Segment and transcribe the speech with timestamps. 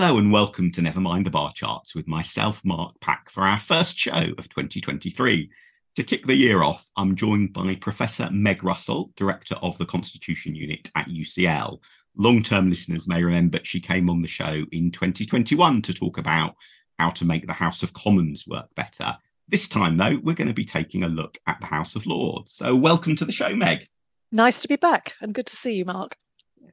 [0.00, 3.60] Hello and welcome to Never Mind the Bar Charts with myself, Mark Pack, for our
[3.60, 5.50] first show of 2023.
[5.96, 10.54] To kick the year off, I'm joined by Professor Meg Russell, Director of the Constitution
[10.54, 11.80] Unit at UCL.
[12.16, 16.54] Long term listeners may remember she came on the show in 2021 to talk about
[16.98, 19.14] how to make the House of Commons work better.
[19.48, 22.52] This time, though, we're going to be taking a look at the House of Lords.
[22.52, 23.86] So, welcome to the show, Meg.
[24.32, 26.16] Nice to be back and good to see you, Mark.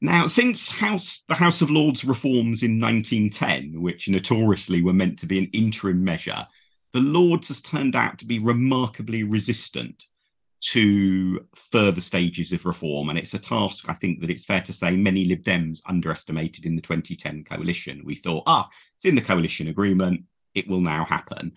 [0.01, 5.25] Now, since House, the House of Lords reforms in 1910, which notoriously were meant to
[5.25, 6.45] be an interim measure,
[6.93, 10.05] the Lords has turned out to be remarkably resistant
[10.59, 13.09] to further stages of reform.
[13.09, 16.65] And it's a task, I think, that it's fair to say many Lib Dems underestimated
[16.65, 18.01] in the 2010 coalition.
[18.03, 20.21] We thought, ah, it's in the coalition agreement,
[20.55, 21.53] it will now happen.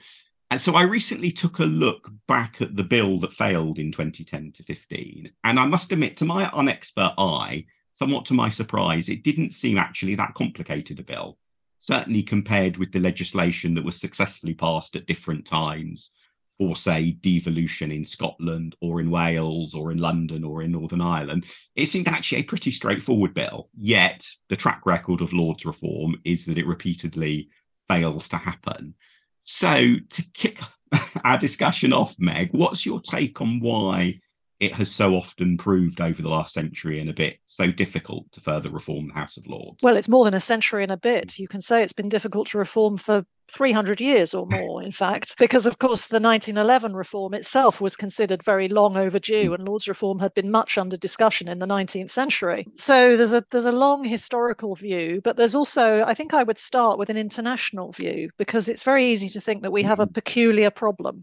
[0.51, 4.53] And so I recently took a look back at the bill that failed in 2010
[4.53, 5.31] to 15.
[5.45, 7.67] And I must admit, to my unexpert eye,
[8.01, 11.37] somewhat to my surprise, it didn't seem actually that complicated a bill,
[11.81, 16.11] certainly compared with the legislation that was successfully passed at different times
[16.57, 21.45] for, say, devolution in Scotland or in Wales or in London or in Northern Ireland.
[21.77, 23.69] It seemed actually a pretty straightforward bill.
[23.77, 27.51] Yet the track record of Lords reform is that it repeatedly
[27.87, 28.95] fails to happen.
[29.43, 30.61] So, to kick
[31.25, 34.21] our discussion off, Meg, what's your take on why
[34.61, 38.41] it has so often proved over the last century and a bit so difficult to
[38.43, 39.83] further reform the House of Lords.
[39.83, 41.39] Well, it's more than a century and a bit.
[41.39, 45.35] You can say it's been difficult to reform for 300 years or more, in fact,
[45.39, 50.19] because of course the 1911 reform itself was considered very long overdue, and Lords reform
[50.19, 52.67] had been much under discussion in the 19th century.
[52.77, 56.59] So there's a there's a long historical view, but there's also I think I would
[56.59, 60.05] start with an international view because it's very easy to think that we have a
[60.05, 60.13] mm-hmm.
[60.13, 61.23] peculiar problem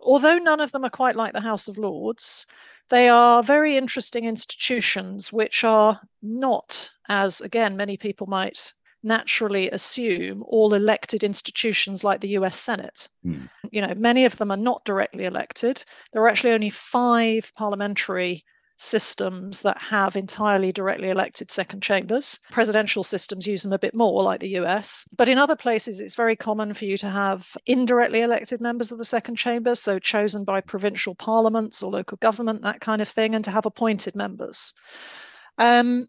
[0.00, 2.46] although none of them are quite like the House of Lords,
[2.90, 8.72] they are very interesting institutions which are not, as again, many people might
[9.02, 13.08] naturally assume, all elected institutions like the US Senate.
[13.24, 13.48] Mm.
[13.70, 15.84] You know, many of them are not directly elected.
[16.12, 18.44] There are actually only five parliamentary
[18.76, 22.40] systems that have entirely directly elected second chambers.
[22.50, 25.06] Presidential systems use them a bit more, like the US.
[25.16, 28.98] But in other places, it's very common for you to have indirectly elected members of
[28.98, 33.34] the second chamber, so chosen by provincial parliaments or local government, that kind of thing,
[33.34, 34.74] and to have appointed members.
[35.58, 36.08] Um,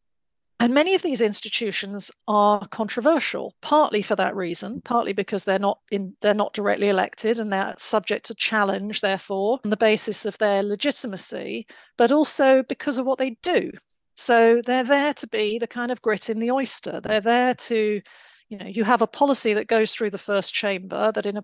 [0.64, 4.80] and many of these institutions are controversial, partly for that reason, mm-hmm.
[4.80, 9.60] partly because they're not in they're not directly elected and they're subject to challenge, therefore,
[9.66, 13.72] on the basis of their legitimacy, but also because of what they do.
[14.16, 17.02] So they're there to be the kind of grit in the oyster.
[17.02, 18.02] They're there to,
[18.48, 21.44] you know, you have a policy that goes through the first chamber that in a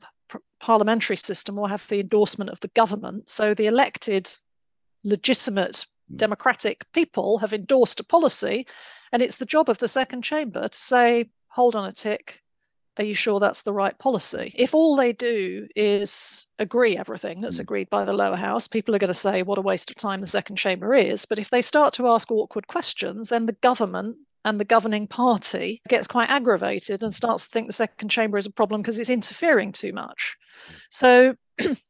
[0.62, 3.28] parliamentary system will have the endorsement of the government.
[3.28, 4.34] So the elected
[5.03, 5.86] legitimate.
[6.15, 8.65] Democratic people have endorsed a policy
[9.11, 12.43] and it's the job of the second chamber to say, hold on a tick,
[12.97, 14.53] are you sure that's the right policy?
[14.55, 17.61] If all they do is agree everything that's mm.
[17.61, 20.21] agreed by the lower house, people are going to say what a waste of time
[20.21, 21.25] the second chamber is.
[21.25, 25.81] But if they start to ask awkward questions, then the government and the governing party
[25.87, 29.09] gets quite aggravated and starts to think the second chamber is a problem because it's
[29.09, 30.37] interfering too much.
[30.69, 30.75] Mm.
[30.89, 31.35] So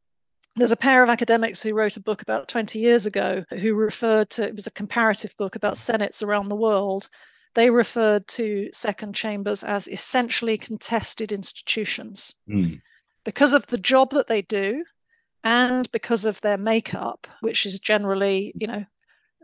[0.60, 4.30] there's a pair of academics who wrote a book about 20 years ago who referred
[4.30, 7.08] to it was a comparative book about senates around the world
[7.54, 12.80] they referred to second chambers as essentially contested institutions mm.
[13.24, 14.84] because of the job that they do
[15.42, 18.84] and because of their makeup which is generally you know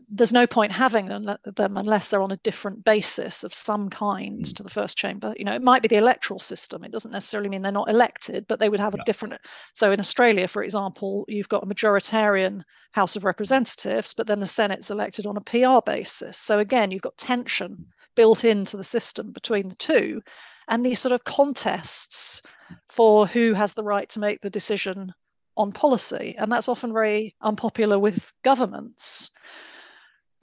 [0.08, 1.24] there's no point having them,
[1.56, 4.54] unless they're on a different basis of some kind mm.
[4.54, 5.34] to the first chamber.
[5.36, 6.84] You know, it might be the electoral system.
[6.84, 9.02] It doesn't necessarily mean they're not elected, but they would have yeah.
[9.02, 9.34] a different.
[9.72, 12.62] So in Australia, for example, you've got a majoritarian
[12.92, 16.38] House of Representatives, but then the Senate's elected on a PR basis.
[16.38, 17.84] So again, you've got tension mm.
[18.14, 20.22] built into the system between the two,
[20.68, 22.42] and these sort of contests
[22.88, 25.12] for who has the right to make the decision
[25.56, 29.30] on policy, and that's often very unpopular with governments.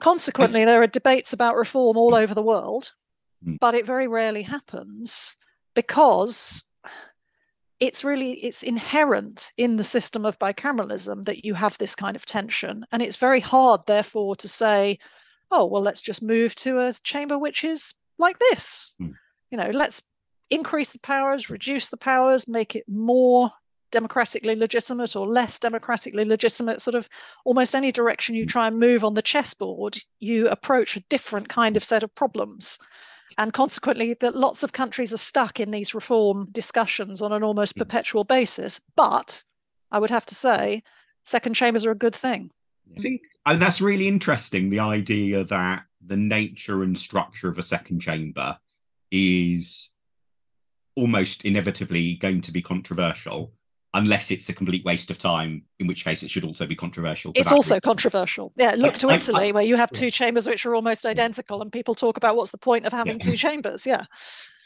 [0.04, 2.92] Consequently, there are debates about reform all over the world,
[3.42, 3.58] mm.
[3.58, 5.34] but it very rarely happens
[5.72, 6.62] because
[7.80, 12.26] it's really it's inherent in the system of bicameralism that you have this kind of
[12.26, 14.98] tension and it's very hard therefore to say
[15.50, 19.12] oh well let's just move to a chamber which is like this mm.
[19.50, 20.02] you know let's
[20.50, 23.50] increase the powers reduce the powers make it more
[23.94, 27.08] democratically legitimate or less democratically legitimate, sort of
[27.44, 31.76] almost any direction you try and move on the chessboard, you approach a different kind
[31.76, 32.80] of set of problems.
[33.38, 37.74] And consequently, that lots of countries are stuck in these reform discussions on an almost
[37.74, 37.82] hmm.
[37.82, 38.80] perpetual basis.
[38.96, 39.44] But
[39.92, 40.82] I would have to say,
[41.22, 42.50] second chambers are a good thing.
[42.98, 44.70] I think and that's really interesting.
[44.70, 48.58] The idea that the nature and structure of a second chamber
[49.12, 49.90] is
[50.96, 53.52] almost inevitably going to be controversial
[53.94, 57.32] unless it's a complete waste of time, in which case it should also be controversial.
[57.34, 57.80] It's also reason.
[57.80, 58.52] controversial.
[58.56, 61.62] Yeah, look to I, Italy, I, where you have two chambers which are almost identical,
[61.62, 63.30] and people talk about what's the point of having yeah.
[63.30, 63.86] two chambers.
[63.86, 64.04] Yeah.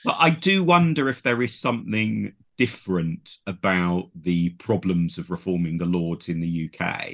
[0.05, 5.87] But I do wonder if there is something different about the problems of reforming the
[5.87, 7.11] Lords in the UK,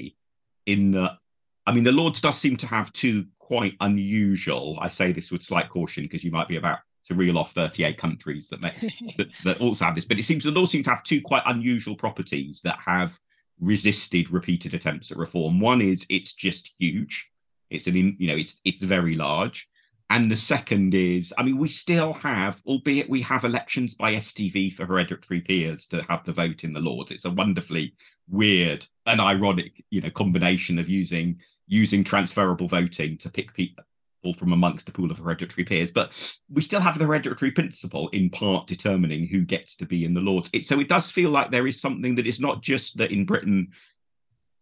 [0.67, 1.19] in that,
[1.67, 5.43] I mean, the Lords does seem to have two quite unusual, I say this with
[5.43, 8.70] slight caution because you might be about to reel off 38 countries that, may,
[9.18, 10.04] that, that also have this.
[10.04, 13.18] But it seems the law seems to have two quite unusual properties that have
[13.60, 15.60] resisted repeated attempts at reform.
[15.60, 17.30] One is it's just huge.
[17.70, 19.68] It's an you know it's it's very large.
[20.10, 24.70] And the second is, I mean, we still have, albeit we have elections by STV
[24.72, 27.10] for hereditary peers to have the vote in the Lords.
[27.10, 27.94] It's a wonderfully
[28.28, 33.84] weird and ironic, you know, combination of using using transferable voting to pick people
[34.32, 35.90] from amongst a pool of hereditary peers.
[35.90, 40.14] But we still have the hereditary principle in part determining who gets to be in
[40.14, 40.48] the Lords.
[40.52, 43.26] It, so it does feel like there is something that is not just that in
[43.26, 43.72] Britain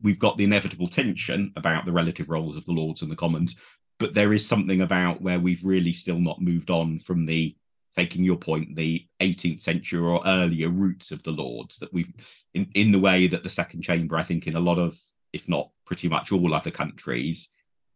[0.02, 3.54] we've got the inevitable tension about the relative roles of the Lords and the Commons,
[3.98, 7.54] but there is something about where we've really still not moved on from the
[7.96, 12.12] taking your point, the 18th century or earlier roots of the Lords that we've
[12.54, 14.98] in, in the way that the second chamber, I think, in a lot of,
[15.32, 17.48] if not pretty much all other countries,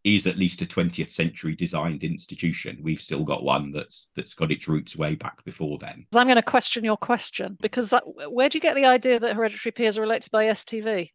[0.07, 2.79] is at least a 20th century designed institution.
[2.81, 6.07] We've still got one that's that's got its roots way back before then.
[6.15, 7.93] I'm going to question your question because
[8.29, 11.11] where do you get the idea that hereditary peers are elected by STV?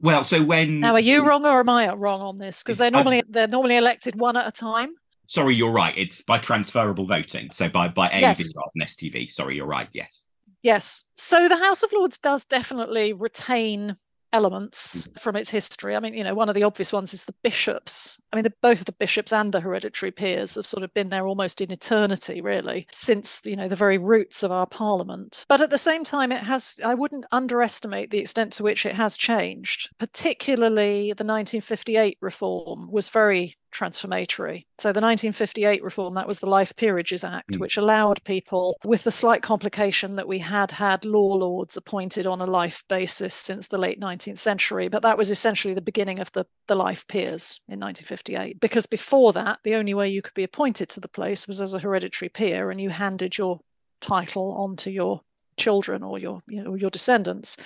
[0.00, 2.62] Well, so when now are you wrong or am I wrong on this?
[2.62, 4.94] Because they're normally they're normally elected one at a time.
[5.26, 5.92] Sorry, you're right.
[5.96, 8.54] It's by transferable voting, so by by AV yes.
[8.56, 9.32] rather than STV.
[9.32, 9.88] Sorry, you're right.
[9.92, 10.24] Yes.
[10.62, 11.02] Yes.
[11.14, 13.96] So the House of Lords does definitely retain
[14.32, 15.20] elements mm.
[15.20, 15.96] from its history.
[15.96, 18.20] I mean, you know, one of the obvious ones is the bishops.
[18.32, 21.26] I mean, the, both the bishops and the hereditary peers have sort of been there
[21.26, 25.44] almost in eternity, really, since you know the very roots of our parliament.
[25.48, 26.80] But at the same time, it has.
[26.84, 29.90] I wouldn't underestimate the extent to which it has changed.
[29.98, 34.66] Particularly, the 1958 reform was very transformatory.
[34.78, 37.58] So the 1958 reform, that was the Life Peerages Act, mm.
[37.58, 42.40] which allowed people, with the slight complication that we had had law lords appointed on
[42.40, 46.30] a life basis since the late 19th century, but that was essentially the beginning of
[46.32, 48.60] the, the life peers in 1958.
[48.60, 51.74] Because before that, the only way you could be appointed to the place was as
[51.74, 53.60] a hereditary peer, and you handed your
[54.00, 55.20] title on to your
[55.56, 57.56] children or your you know your descendants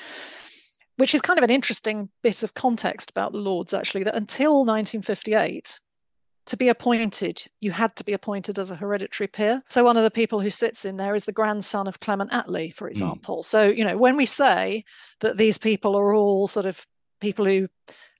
[0.96, 4.64] which is kind of an interesting bit of context about the lords actually that until
[4.64, 5.78] 1958
[6.46, 9.62] to be appointed, you had to be appointed as a hereditary peer.
[9.68, 12.74] So one of the people who sits in there is the grandson of Clement Attlee,
[12.74, 12.90] for hmm.
[12.90, 13.38] example.
[13.38, 13.44] Mm.
[13.44, 14.84] So, you know, when we say
[15.20, 16.84] that these people are all sort of
[17.20, 17.68] people who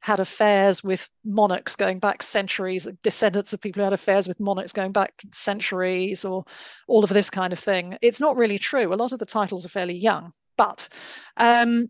[0.01, 4.73] had affairs with monarchs going back centuries, descendants of people who had affairs with monarchs
[4.73, 6.45] going back centuries, or
[6.89, 7.97] all of this kind of thing.
[8.03, 8.93] It's not really true.
[8.93, 10.89] A lot of the titles are fairly young, but
[11.37, 11.89] um,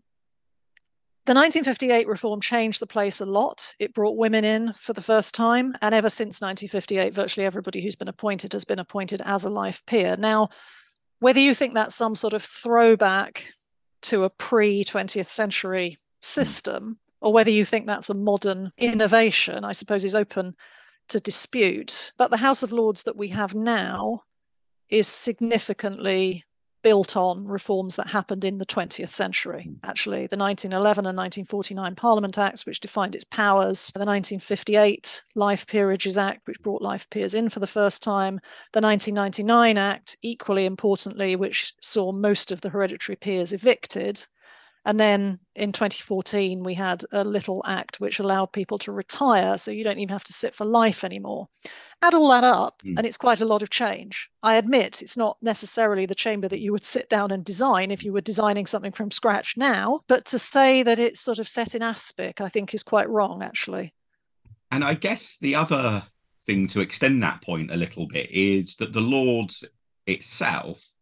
[1.25, 3.73] the 1958 reform changed the place a lot.
[3.79, 5.73] It brought women in for the first time.
[5.81, 9.81] And ever since 1958, virtually everybody who's been appointed has been appointed as a life
[9.85, 10.17] peer.
[10.17, 10.49] Now,
[11.19, 13.49] whether you think that's some sort of throwback
[14.03, 19.71] to a pre 20th century system, or whether you think that's a modern innovation, I
[19.71, 20.53] suppose is open
[21.07, 22.11] to dispute.
[22.17, 24.23] But the House of Lords that we have now
[24.89, 26.43] is significantly
[26.83, 29.63] built on reforms that happened in the 20th century.
[29.63, 29.73] Hmm.
[29.83, 36.17] Actually, the 1911 and 1949 Parliament Acts, which defined its powers, the 1958 Life Peerages
[36.17, 38.39] Act, which brought life peers in for the first time,
[38.73, 44.25] the 1999 Act, equally importantly, which saw most of the hereditary peers evicted,
[44.85, 49.57] and then in 2014, we had a little act which allowed people to retire.
[49.57, 51.47] So you don't even have to sit for life anymore.
[52.01, 52.97] Add all that up, mm.
[52.97, 54.29] and it's quite a lot of change.
[54.41, 58.03] I admit it's not necessarily the chamber that you would sit down and design if
[58.03, 60.01] you were designing something from scratch now.
[60.07, 63.41] But to say that it's sort of set in aspic, I think is quite wrong,
[63.41, 63.93] actually.
[64.69, 66.03] And I guess the other
[66.45, 69.63] thing to extend that point a little bit is that the Lords
[70.07, 70.92] itself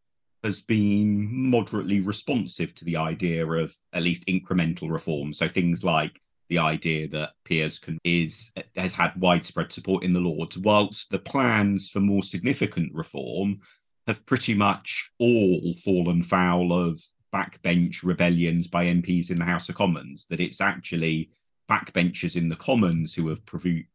[0.43, 5.33] has been moderately responsive to the idea of at least incremental reform.
[5.33, 6.19] So things like
[6.50, 11.19] the idea that peers can is has had widespread support in the Lords, whilst the
[11.19, 13.62] plans for more significant reform
[14.07, 17.01] have pretty much all fallen foul of
[17.33, 21.29] backbench rebellions by MPs in the House of Commons, that it's actually
[21.69, 23.86] backbenchers in the Commons who have provu-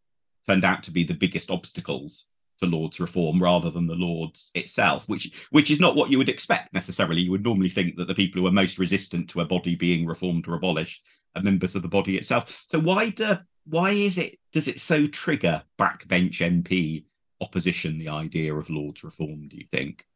[0.48, 2.26] turned out to be the biggest obstacles
[2.58, 6.28] for Lords reform rather than the Lords itself, which which is not what you would
[6.28, 7.22] expect necessarily.
[7.22, 10.06] You would normally think that the people who are most resistant to a body being
[10.06, 11.02] reformed or abolished
[11.34, 12.64] are members of the body itself.
[12.70, 17.04] So why do why is it does it so trigger backbench MP
[17.40, 19.48] opposition the idea of Lords reform?
[19.48, 20.06] Do you think?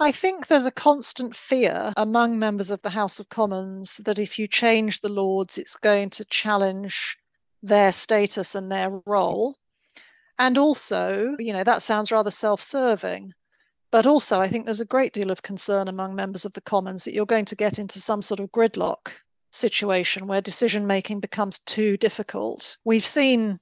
[0.00, 4.38] I think there's a constant fear among members of the House of Commons that if
[4.38, 7.16] you change the Lords, it's going to challenge
[7.62, 9.56] their status and their role.
[10.38, 13.32] And also, you know, that sounds rather self serving.
[13.90, 17.04] But also, I think there's a great deal of concern among members of the Commons
[17.04, 19.12] that you're going to get into some sort of gridlock
[19.52, 22.76] situation where decision making becomes too difficult.
[22.84, 23.58] We've seen,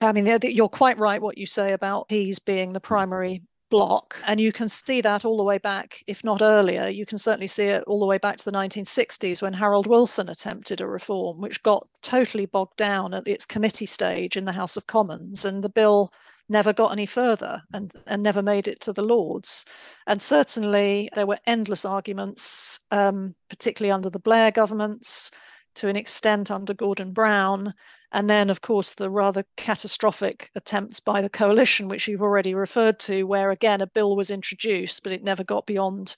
[0.00, 3.42] I mean, you're quite right what you say about Pease being the primary
[3.72, 4.22] block.
[4.26, 7.46] And you can see that all the way back, if not earlier, you can certainly
[7.46, 11.40] see it all the way back to the 1960s when Harold Wilson attempted a reform,
[11.40, 15.46] which got totally bogged down at its committee stage in the House of Commons.
[15.46, 16.12] And the bill
[16.50, 19.64] never got any further and, and never made it to the Lords.
[20.06, 25.30] And certainly there were endless arguments, um, particularly under the Blair governments,
[25.76, 27.72] to an extent under Gordon Brown,
[28.12, 32.98] and then, of course, the rather catastrophic attempts by the coalition, which you've already referred
[33.00, 36.14] to, where again a bill was introduced, but it never got beyond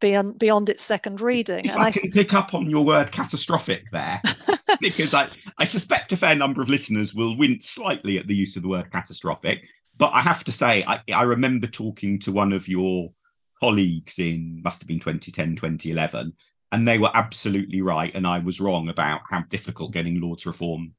[0.00, 1.66] beyond beyond its second reading.
[1.66, 4.22] If and I, I can pick up on your word catastrophic there,
[4.80, 8.56] because I, I suspect a fair number of listeners will wince slightly at the use
[8.56, 9.62] of the word catastrophic.
[9.98, 13.12] But I have to say, I, I remember talking to one of your
[13.60, 16.32] colleagues in must have been 2010, 2011,
[16.72, 20.94] and they were absolutely right, and I was wrong about how difficult getting Lords reform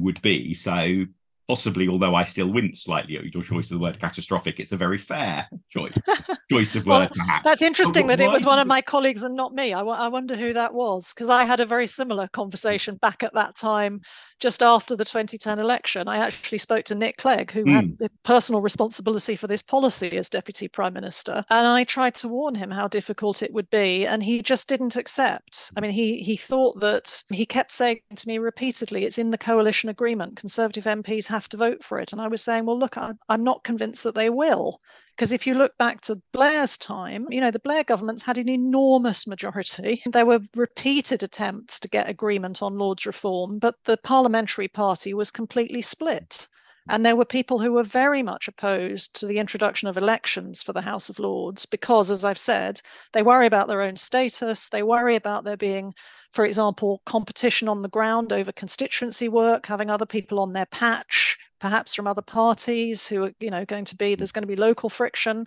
[0.00, 0.54] would be.
[0.54, 1.06] So
[1.48, 4.76] possibly, although I still wince slightly at your choice of the word catastrophic, it's a
[4.76, 5.94] very fair choice
[6.50, 7.10] choice of well, word.
[7.14, 7.44] Perhaps.
[7.44, 9.74] That's interesting that it was one of my colleagues and not me.
[9.74, 13.22] I, w- I wonder who that was because I had a very similar conversation back
[13.22, 14.00] at that time,
[14.40, 16.08] just after the 2010 election.
[16.08, 17.72] I actually spoke to Nick Clegg, who mm.
[17.72, 17.94] had hmm.
[17.98, 22.54] the personal responsibility for this policy as deputy prime minister, and I tried to warn
[22.54, 25.72] him how difficult it would be, and he just didn't accept.
[25.76, 29.38] I mean, he he thought that he kept saying to me repeatedly, "It's in the
[29.38, 30.36] coalition agreement.
[30.36, 33.44] Conservative MPs have to vote for it," and I was saying, "Well, look, I, I'm
[33.44, 34.80] not convinced that they will."
[35.16, 38.48] Because if you look back to Blair's time, you know, the Blair governments had an
[38.48, 40.02] enormous majority.
[40.06, 45.30] There were repeated attempts to get agreement on Lords reform, but the parliamentary party was
[45.30, 46.48] completely split.
[46.88, 50.74] And there were people who were very much opposed to the introduction of elections for
[50.74, 52.80] the House of Lords because, as I've said,
[53.12, 54.68] they worry about their own status.
[54.68, 55.94] They worry about there being,
[56.34, 61.38] for example, competition on the ground over constituency work, having other people on their patch,
[61.60, 64.18] perhaps from other parties who are you know going to be hmm.
[64.18, 65.46] there's going to be local friction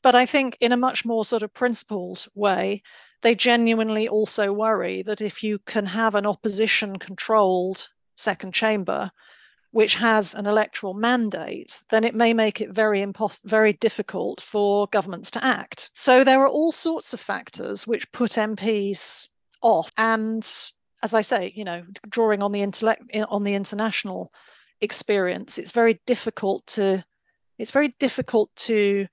[0.00, 2.80] but i think in a much more sort of principled way
[3.22, 9.10] they genuinely also worry that if you can have an opposition controlled second chamber
[9.72, 14.86] which has an electoral mandate, then it may make it very impos- very difficult for
[14.86, 15.90] governments to act.
[15.92, 19.28] So there are all sorts of factors which put MPs
[19.66, 19.92] off.
[19.96, 20.42] And
[21.02, 24.32] as I say, you know, drawing on the intellect on the international
[24.80, 27.02] experience it's very difficult to
[27.58, 29.06] it's very difficult to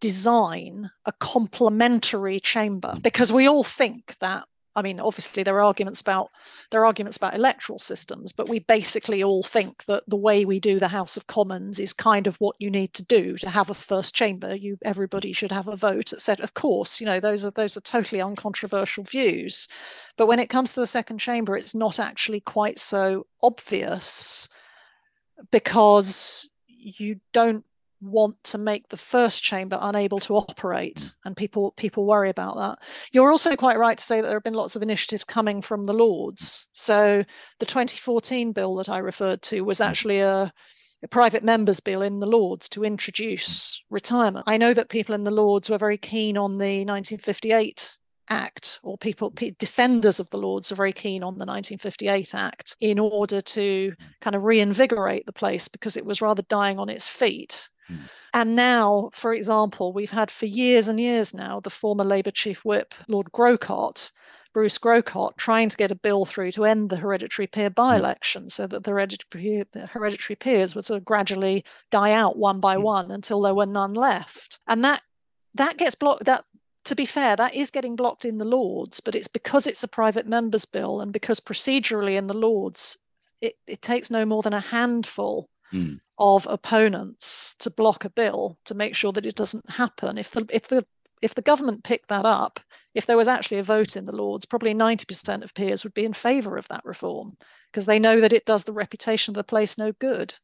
[0.00, 3.02] design a complementary chamber mm.
[3.02, 4.44] because we all think that
[4.76, 6.30] I mean, obviously there are arguments about
[6.70, 10.60] there are arguments about electoral systems, but we basically all think that the way we
[10.60, 13.70] do the House of Commons is kind of what you need to do to have
[13.70, 14.54] a first chamber.
[14.54, 16.44] You everybody should have a vote, etc.
[16.44, 19.66] Of course, you know those are those are totally uncontroversial views,
[20.16, 24.48] but when it comes to the second chamber, it's not actually quite so obvious
[25.50, 27.64] because you don't
[28.00, 31.12] want to make the first chamber unable to operate mm.
[31.24, 32.78] and people people worry about that.
[33.12, 35.86] You're also quite right to say that there have been lots of initiatives coming from
[35.86, 36.66] the lords.
[36.72, 37.24] So
[37.58, 39.86] the 2014 bill that i referred to was mm.
[39.86, 40.52] actually a,
[41.02, 43.80] a private members bill in the lords to introduce mm.
[43.90, 44.44] retirement.
[44.46, 47.96] I know that people in the lords were very keen on the 1958
[48.32, 53.00] Act, or people, defenders of the Lords, are very keen on the 1958 Act in
[53.00, 57.68] order to kind of reinvigorate the place because it was rather dying on its feet.
[57.90, 57.98] Mm.
[58.32, 62.64] And now, for example, we've had for years and years now the former Labour Chief
[62.64, 64.12] Whip, Lord Grocott,
[64.52, 68.50] Bruce Grocott, trying to get a bill through to end the hereditary peer by election
[68.50, 72.82] so that the hereditary, hereditary peers would sort of gradually die out one by hmm.
[72.82, 74.60] one until there were none left.
[74.66, 75.02] And that
[75.54, 76.44] that gets blocked that
[76.84, 79.88] to be fair, that is getting blocked in the Lords, but it's because it's a
[79.88, 82.96] private members bill and because procedurally in the Lords,
[83.42, 86.00] it, it takes no more than a handful mm.
[86.20, 90.18] Of opponents to block a bill to make sure that it doesn't happen.
[90.18, 90.86] If the if the
[91.22, 92.60] if the government picked that up,
[92.94, 96.04] if there was actually a vote in the Lords, probably 90% of peers would be
[96.04, 97.36] in favour of that reform
[97.70, 100.34] because they know that it does the reputation of the place no good.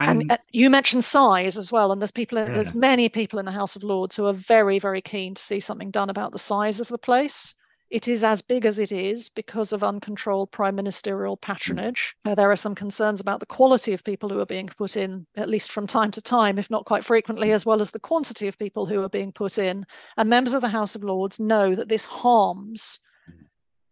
[0.00, 2.46] And, and uh, you mentioned size as well, and there's people, yeah.
[2.46, 5.60] there's many people in the House of Lords who are very, very keen to see
[5.60, 7.54] something done about the size of the place.
[7.90, 11.52] It is as big as it is because of uncontrolled prime ministerial hmm.
[11.52, 12.14] patronage.
[12.24, 15.26] Uh, there are some concerns about the quality of people who are being put in,
[15.36, 17.54] at least from time to time, if not quite frequently, hmm.
[17.54, 19.86] as well as the quantity of people who are being put in.
[20.16, 23.44] And members of the House of Lords know that this harms hmm.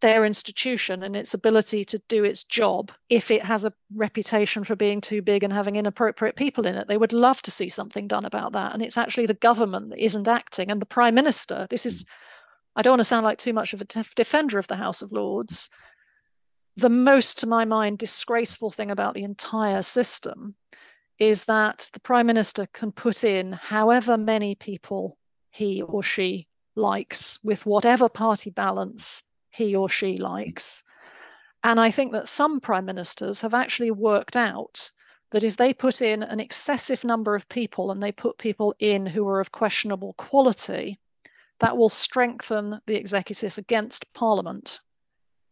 [0.02, 4.76] their institution and its ability to do its job if it has a reputation for
[4.76, 6.86] being too big and having inappropriate people in it.
[6.86, 8.74] They would love to see something done about that.
[8.74, 10.70] And it's actually the government that isn't acting.
[10.70, 12.04] And the Prime Minister, this is
[12.76, 15.10] I don't want to sound like too much of a defender of the House of
[15.10, 15.70] Lords.
[16.76, 20.54] The most, to my mind, disgraceful thing about the entire system
[21.18, 25.16] is that the Prime Minister can put in however many people
[25.50, 30.84] he or she likes with whatever party balance he or she likes.
[31.64, 34.92] And I think that some prime ministers have actually worked out
[35.30, 39.06] that if they put in an excessive number of people and they put people in
[39.06, 41.00] who are of questionable quality,
[41.60, 44.80] that will strengthen the executive against Parliament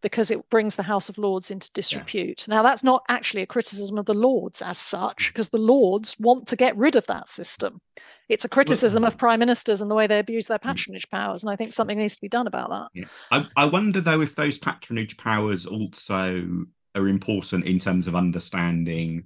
[0.02, 2.46] because it brings the House of Lords into disrepute.
[2.46, 2.56] Yeah.
[2.56, 5.52] Now, that's not actually a criticism of the Lords as such, because mm.
[5.52, 7.80] the Lords want to get rid of that system.
[8.28, 10.62] It's a criticism of prime ministers and the way they abuse their mm.
[10.62, 12.88] patronage powers, and I think something needs to be done about that.
[12.92, 13.06] Yeah.
[13.30, 19.24] I, I wonder, though, if those patronage powers also are important in terms of understanding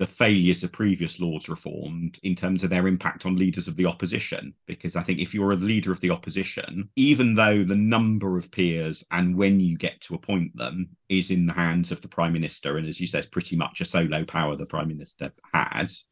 [0.00, 3.84] the failures of previous laws reformed in terms of their impact on leaders of the
[3.84, 4.54] opposition.
[4.66, 8.50] Because I think if you're a leader of the opposition, even though the number of
[8.50, 12.32] peers and when you get to appoint them is in the hands of the prime
[12.32, 16.04] minister, and as you said, pretty much a solo power the prime minister has,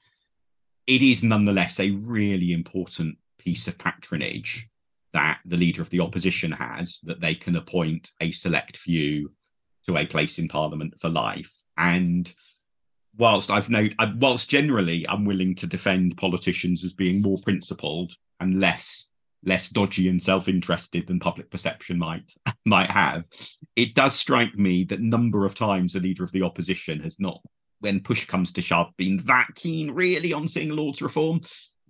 [0.87, 4.69] it is nonetheless a really important piece of patronage
[5.15, 9.33] that the leader of the opposition has that they can appoint a select few
[9.87, 11.63] to a place in parliament for life.
[11.79, 12.31] And
[13.19, 18.61] whilst I've known, whilst generally I'm willing to defend politicians as being more principled and
[18.61, 19.11] less
[19.45, 22.33] less dodgy and self-interested than public perception might
[22.65, 23.25] might have,
[23.77, 27.41] it does strike me that number of times a leader of the opposition has not,
[27.81, 31.41] when push comes to shove, been that keen really on seeing Lord's reform.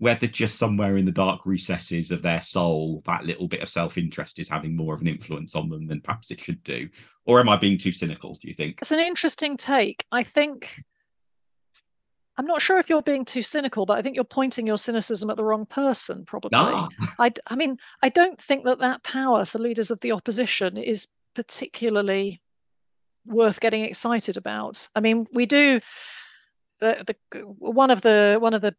[0.01, 4.39] Whether just somewhere in the dark recesses of their soul, that little bit of self-interest
[4.39, 6.89] is having more of an influence on them than perhaps it should do.
[7.25, 8.79] Or am I being too cynical, do you think?
[8.81, 10.05] It's an interesting take.
[10.13, 10.85] I think
[12.39, 15.29] I'm not sure if you're being too cynical, but I think you're pointing your cynicism
[15.29, 16.51] at the wrong person, probably.
[16.55, 16.89] Ah.
[17.01, 17.07] No.
[17.19, 21.09] I, I mean, I don't think that that power for leaders of the opposition is
[21.35, 22.41] particularly
[23.27, 24.89] worth getting excited about.
[24.95, 25.81] I mean, we do.
[26.81, 28.75] The, the, one of the one of the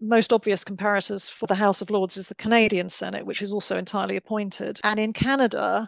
[0.00, 3.76] most obvious comparators for the House of Lords is the Canadian Senate, which is also
[3.76, 4.80] entirely appointed.
[4.84, 5.86] And in Canada,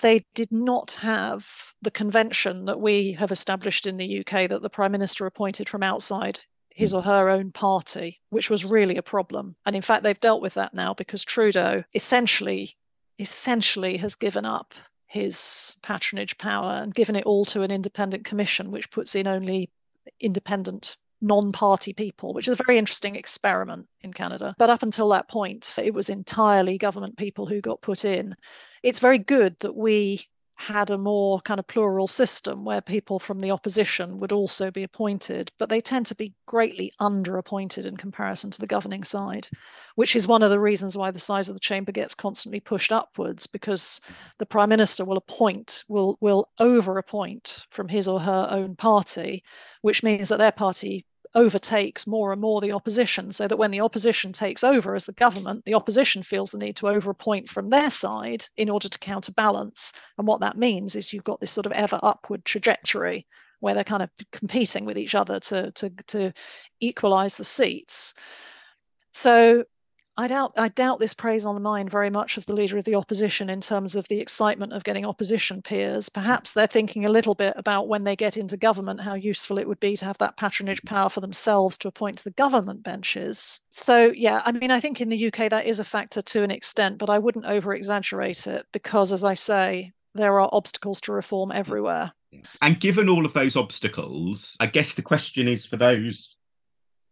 [0.00, 1.46] they did not have
[1.80, 5.82] the convention that we have established in the UK that the Prime Minister appointed from
[5.82, 6.38] outside
[6.74, 6.98] his hmm.
[6.98, 9.56] or her own party, which was really a problem.
[9.66, 12.76] And in fact, they've dealt with that now because Trudeau essentially,
[13.18, 14.74] essentially has given up
[15.06, 19.70] his patronage power and given it all to an independent commission, which puts in only
[20.20, 24.54] independent non-party people, which is a very interesting experiment in Canada.
[24.56, 28.34] But up until that point, it was entirely government people who got put in.
[28.82, 30.26] It's very good that we
[30.60, 34.82] had a more kind of plural system where people from the opposition would also be
[34.82, 39.48] appointed, but they tend to be greatly underappointed in comparison to the governing side,
[39.94, 42.92] which is one of the reasons why the size of the chamber gets constantly pushed
[42.92, 44.02] upwards because
[44.38, 49.42] the prime minister will appoint, will will over appoint from his or her own party,
[49.80, 53.80] which means that their party overtakes more and more the opposition, so that when the
[53.80, 57.90] opposition takes over as the government, the opposition feels the need to overappoint from their
[57.90, 59.92] side in order to counterbalance.
[60.18, 63.26] And what that means is you've got this sort of ever upward trajectory
[63.60, 66.32] where they're kind of competing with each other to to to
[66.80, 68.14] equalize the seats.
[69.12, 69.64] So
[70.20, 72.84] I doubt I doubt this preys on the mind very much of the leader of
[72.84, 76.10] the opposition in terms of the excitement of getting opposition peers.
[76.10, 79.66] Perhaps they're thinking a little bit about when they get into government how useful it
[79.66, 80.94] would be to have that patronage mm-hmm.
[80.94, 83.60] power for themselves to appoint to the government benches.
[83.70, 86.50] So yeah, I mean I think in the UK that is a factor to an
[86.50, 91.12] extent, but I wouldn't over exaggerate it because as I say, there are obstacles to
[91.12, 92.12] reform everywhere.
[92.60, 96.36] And given all of those obstacles, I guess the question is for those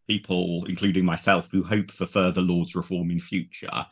[0.09, 3.87] people, including myself, who hope for further Lords reform in future,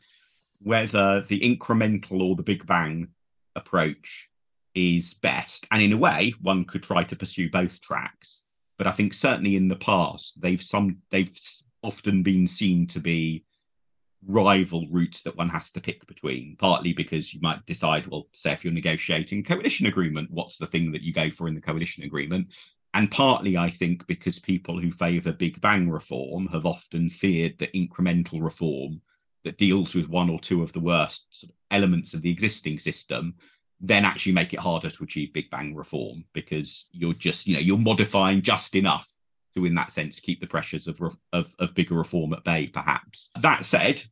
[0.63, 3.09] whether the incremental or the Big Bang
[3.55, 4.29] approach
[4.75, 5.67] is best.
[5.71, 8.43] And in a way, one could try to pursue both tracks.
[8.79, 11.39] But I think certainly in the past, they've some they've
[11.83, 13.45] often been seen to be
[14.27, 18.53] rival routes that one has to pick between, partly because you might decide, well, say
[18.53, 22.03] if you're negotiating coalition agreement, what's the thing that you go for in the coalition
[22.03, 22.55] agreement?
[22.97, 27.75] And partly, I think, because people who favour Big Bang reform have often feared that
[27.75, 29.03] incremental reform
[29.45, 32.79] that deals with one or two of the worst sort of elements of the existing
[32.79, 33.35] system
[33.83, 37.61] then actually make it harder to achieve Big Bang reform because you're just, you know,
[37.61, 39.07] you're modifying just enough
[39.55, 40.99] to, in that sense, keep the pressures of,
[41.35, 43.29] of, of bigger reform at bay, perhaps.
[43.39, 44.03] That said,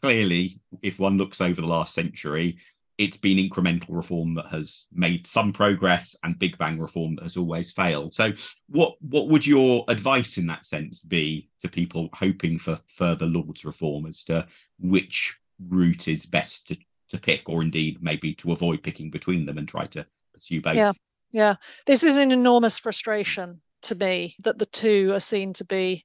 [0.00, 2.58] clearly, if one looks over the last century,
[3.02, 7.36] it's been incremental reform that has made some progress and big bang reform that has
[7.36, 8.32] always failed so
[8.68, 13.64] what what would your advice in that sense be to people hoping for further lords
[13.64, 14.46] reform as to
[14.78, 15.36] which
[15.68, 16.76] route is best to,
[17.08, 20.76] to pick or indeed maybe to avoid picking between them and try to pursue both
[20.76, 20.92] yeah
[21.32, 26.04] yeah this is an enormous frustration to me that the two are seen to be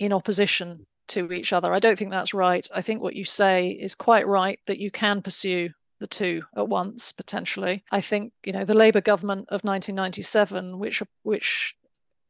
[0.00, 1.72] in opposition to each other.
[1.72, 2.66] I don't think that's right.
[2.74, 6.68] I think what you say is quite right that you can pursue the two at
[6.68, 7.84] once potentially.
[7.90, 11.76] I think you know the Labour government of 1997, which which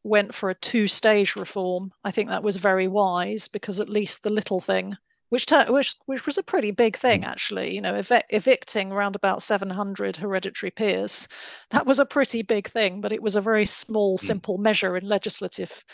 [0.03, 1.91] went for a two-stage reform.
[2.05, 4.97] I think that was very wise because at least the little thing,
[5.31, 7.27] which which which was a pretty big thing mm.
[7.27, 11.27] actually, you know, ev- evicting around about 700 hereditary peers,
[11.71, 14.21] that was a pretty big thing, but it was a very small, mm.
[14.21, 15.85] simple measure in legislative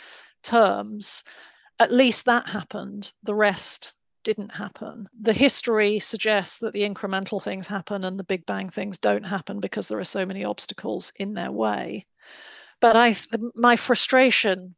[0.43, 1.23] terms.
[1.79, 3.13] At least that happened.
[3.23, 5.09] The rest didn't happen.
[5.21, 9.59] The history suggests that the incremental things happen and the Big Bang things don't happen
[9.59, 12.05] because there are so many obstacles in their way.
[12.79, 13.15] But I,
[13.55, 14.75] my frustration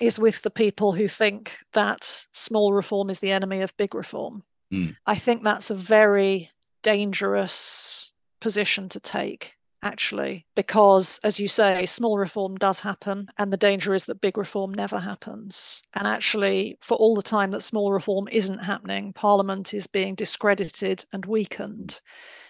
[0.00, 4.42] is with the people who think that small reform is the enemy of big reform.
[4.72, 4.96] Mm.
[5.06, 6.50] I think that's a very
[6.82, 13.56] dangerous position to take actually, because as you say, small reform does happen, and the
[13.56, 15.82] danger is that big reform never happens.
[15.94, 21.04] And actually, for all the time that small reform isn't happening, Parliament is being discredited
[21.12, 22.00] and weakened.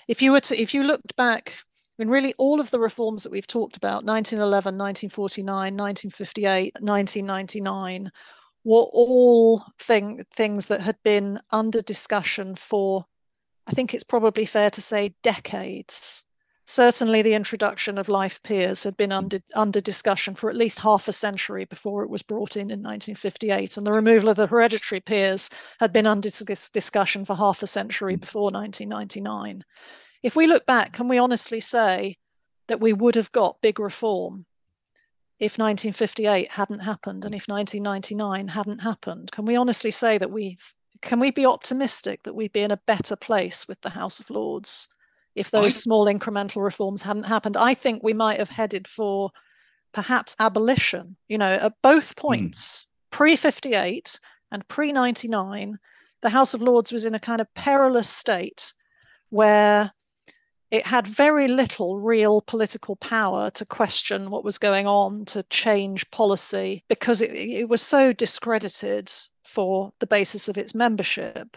[0.08, 3.22] If you were to, if you looked back, I mean, really, all of the reforms
[3.22, 8.10] that we've talked about 1911, 1949, 1958, 1999
[8.64, 13.04] were all thing, things that had been under discussion for,
[13.66, 16.24] I think it's probably fair to say, decades
[16.70, 21.08] certainly the introduction of life peers had been under, under discussion for at least half
[21.08, 25.00] a century before it was brought in in 1958 and the removal of the hereditary
[25.00, 26.28] peers had been under
[26.72, 28.20] discussion for half a century mm.
[28.20, 29.64] before 1999
[30.22, 32.16] if we look back can we honestly say
[32.68, 34.46] that we would have got big reform
[35.40, 39.32] if 1958 hadn't happened and if 1999 hadn't happened?
[39.32, 40.58] Can we honestly say that we
[41.00, 44.28] can we be optimistic that we'd be in a better place with the house of
[44.28, 44.86] lords
[45.34, 45.80] if those I...
[45.80, 47.56] small incremental reforms hadn't happened.
[47.56, 49.30] I think we might have headed for
[49.92, 52.20] perhaps abolition, you know, at both hmm.
[52.20, 52.86] points, mm.
[53.10, 54.20] pre 58
[54.52, 55.78] and pre 99.
[56.22, 58.74] The House of Lords was in a kind of perilous state
[59.30, 59.92] where
[60.70, 66.10] it had very little real political power to question what was going on, to change
[66.10, 69.12] policy, because it, it was so discredited
[69.44, 71.56] for the basis of its membership.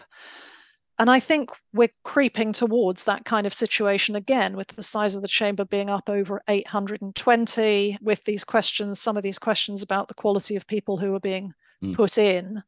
[0.96, 5.22] And I think we're creeping towards that kind of situation again, with the size of
[5.22, 10.14] the chamber being up over 820, with these questions, some of these questions about the
[10.14, 11.52] quality of people who are being
[11.82, 11.94] mm.
[11.94, 12.62] put in.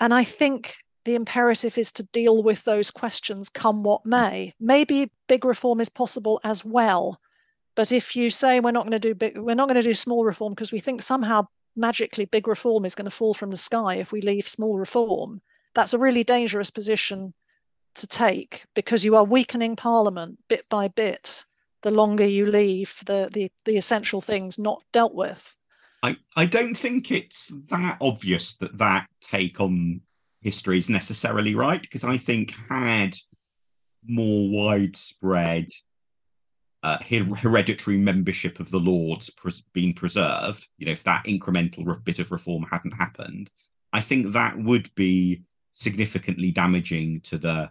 [0.00, 4.54] And I think the imperative is to deal with those questions come what may.
[4.58, 7.20] Maybe big reform is possible as well.
[7.74, 9.94] But if you say we're not going to do big, we're not going to do
[9.94, 11.46] small reform because we think somehow
[11.76, 15.42] magically big reform is going to fall from the sky if we leave small reform,
[15.74, 17.34] that's a really dangerous position
[17.94, 21.44] to take because you are weakening Parliament bit by bit
[21.82, 25.56] the longer you leave the, the, the essential things not dealt with.
[26.02, 30.00] I, I don't think it's that obvious that that take on
[30.40, 33.16] history is necessarily right because I think had
[34.06, 35.68] more widespread
[36.82, 41.96] uh, hereditary membership of the Lords pres- been preserved, you know, if that incremental re-
[42.02, 43.50] bit of reform hadn't happened,
[43.92, 45.42] I think that would be
[45.74, 47.70] significantly damaging to the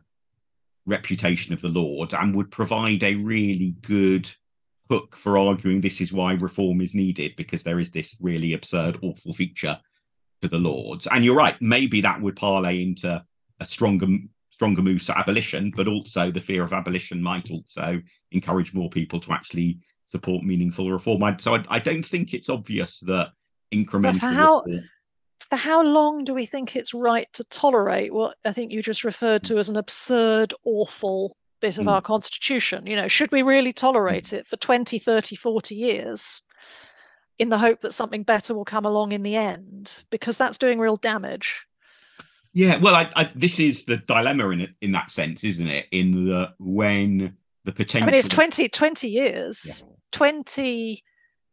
[0.89, 4.29] reputation of the Lords and would provide a really good
[4.89, 8.97] hook for arguing this is why reform is needed because there is this really absurd,
[9.03, 9.79] awful feature
[10.41, 11.07] to the Lords.
[11.11, 13.23] And you're right, maybe that would parlay into
[13.59, 14.07] a stronger
[14.51, 19.17] stronger moves to abolition, but also the fear of abolition might also encourage more people
[19.21, 21.23] to actually support meaningful reform.
[21.39, 23.29] So I, I don't think it's obvious that
[23.71, 24.19] incremental.
[24.19, 24.83] how, reform
[25.49, 29.03] for how long do we think it's right to tolerate what I think you just
[29.03, 31.91] referred to as an absurd, awful bit of mm.
[31.91, 32.85] our constitution?
[32.85, 34.33] You know, should we really tolerate mm.
[34.33, 36.41] it for 20, 30, 40 years
[37.39, 40.03] in the hope that something better will come along in the end?
[40.11, 41.65] Because that's doing real damage.
[42.53, 45.85] Yeah, well, I, I, this is the dilemma in it, in that sense, isn't it?
[45.91, 48.07] In the when the potential.
[48.07, 49.93] I mean, it's 20, 20 years, yeah.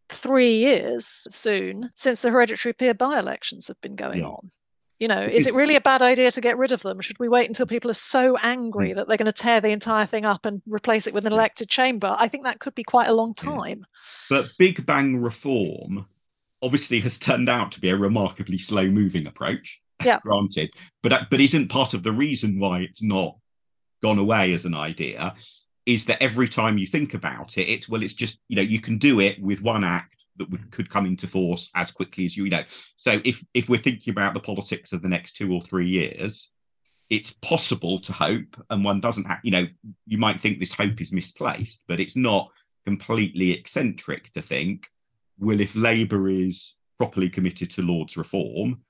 [0.09, 4.27] 23 years soon since the hereditary peer by elections have been going yeah.
[4.27, 4.51] on.
[4.99, 7.03] You know, is it really a bad idea to get rid of them?
[7.03, 8.95] Should we wait until people are so angry mm.
[8.97, 11.69] that they're going to tear the entire thing up and replace it with an elected
[11.69, 12.17] chamber?
[12.19, 13.85] I think that could be quite a long time.
[14.31, 14.41] Yeah.
[14.41, 16.07] But Big Bang reform
[16.63, 19.83] obviously has turned out to be a remarkably slow moving approach.
[20.03, 20.19] Yeah.
[20.23, 20.71] granted.
[21.03, 23.37] But but isn't part of the reason why it's not
[24.03, 25.35] gone away as an idea
[25.87, 28.81] is that every time you think about it, it's well, it's just, you know, you
[28.81, 30.71] can do it with one act that would, mm.
[30.73, 32.65] could come into force as quickly as you, you know.
[32.97, 36.51] So if if we're thinking about the politics of the next two or three years,
[37.09, 39.67] it's possible to hope, and one doesn't have, you know,
[40.07, 42.51] you might think this hope is misplaced, but it's not
[42.85, 44.87] completely eccentric to think,
[45.39, 48.83] well, if Labour is properly committed to Lord's reform,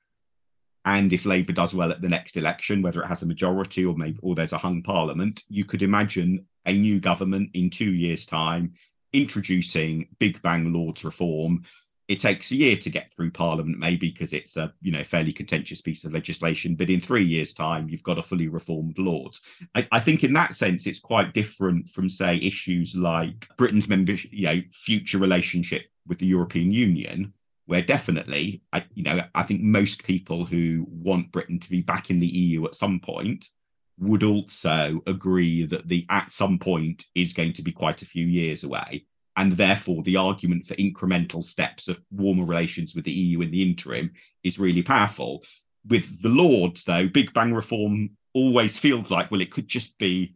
[0.87, 3.97] and if Labour does well at the next election, whether it has a majority or
[3.97, 8.27] maybe or there's a hung parliament, you could imagine a new government in two years'
[8.27, 8.75] time
[9.13, 11.63] introducing Big Bang Lords reform.
[12.09, 15.33] It takes a year to get through Parliament, maybe because it's a you know fairly
[15.33, 16.77] contentious piece of legislation.
[16.77, 19.41] But in three years' time, you've got a fully reformed Lords.
[19.75, 24.31] I, I think in that sense, it's quite different from say issues like Britain's membership,
[24.33, 27.33] you know, future relationship with the European Union,
[27.65, 32.11] where definitely, I, you know, I think most people who want Britain to be back
[32.11, 33.51] in the EU at some point
[33.99, 38.27] would also agree that the at some point is going to be quite a few
[38.27, 39.07] years away.
[39.37, 43.63] And therefore, the argument for incremental steps of warmer relations with the EU in the
[43.63, 45.45] interim is really powerful.
[45.87, 50.35] With the Lords, though, Big Bang reform always feels like, well, it could just be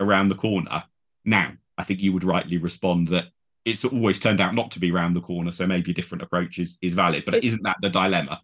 [0.00, 0.84] around the corner.
[1.24, 3.26] Now, I think you would rightly respond that
[3.64, 6.58] it's always turned out not to be around the corner, so maybe a different approach
[6.58, 7.24] is, is valid.
[7.26, 8.40] But is isn't that the dilemma?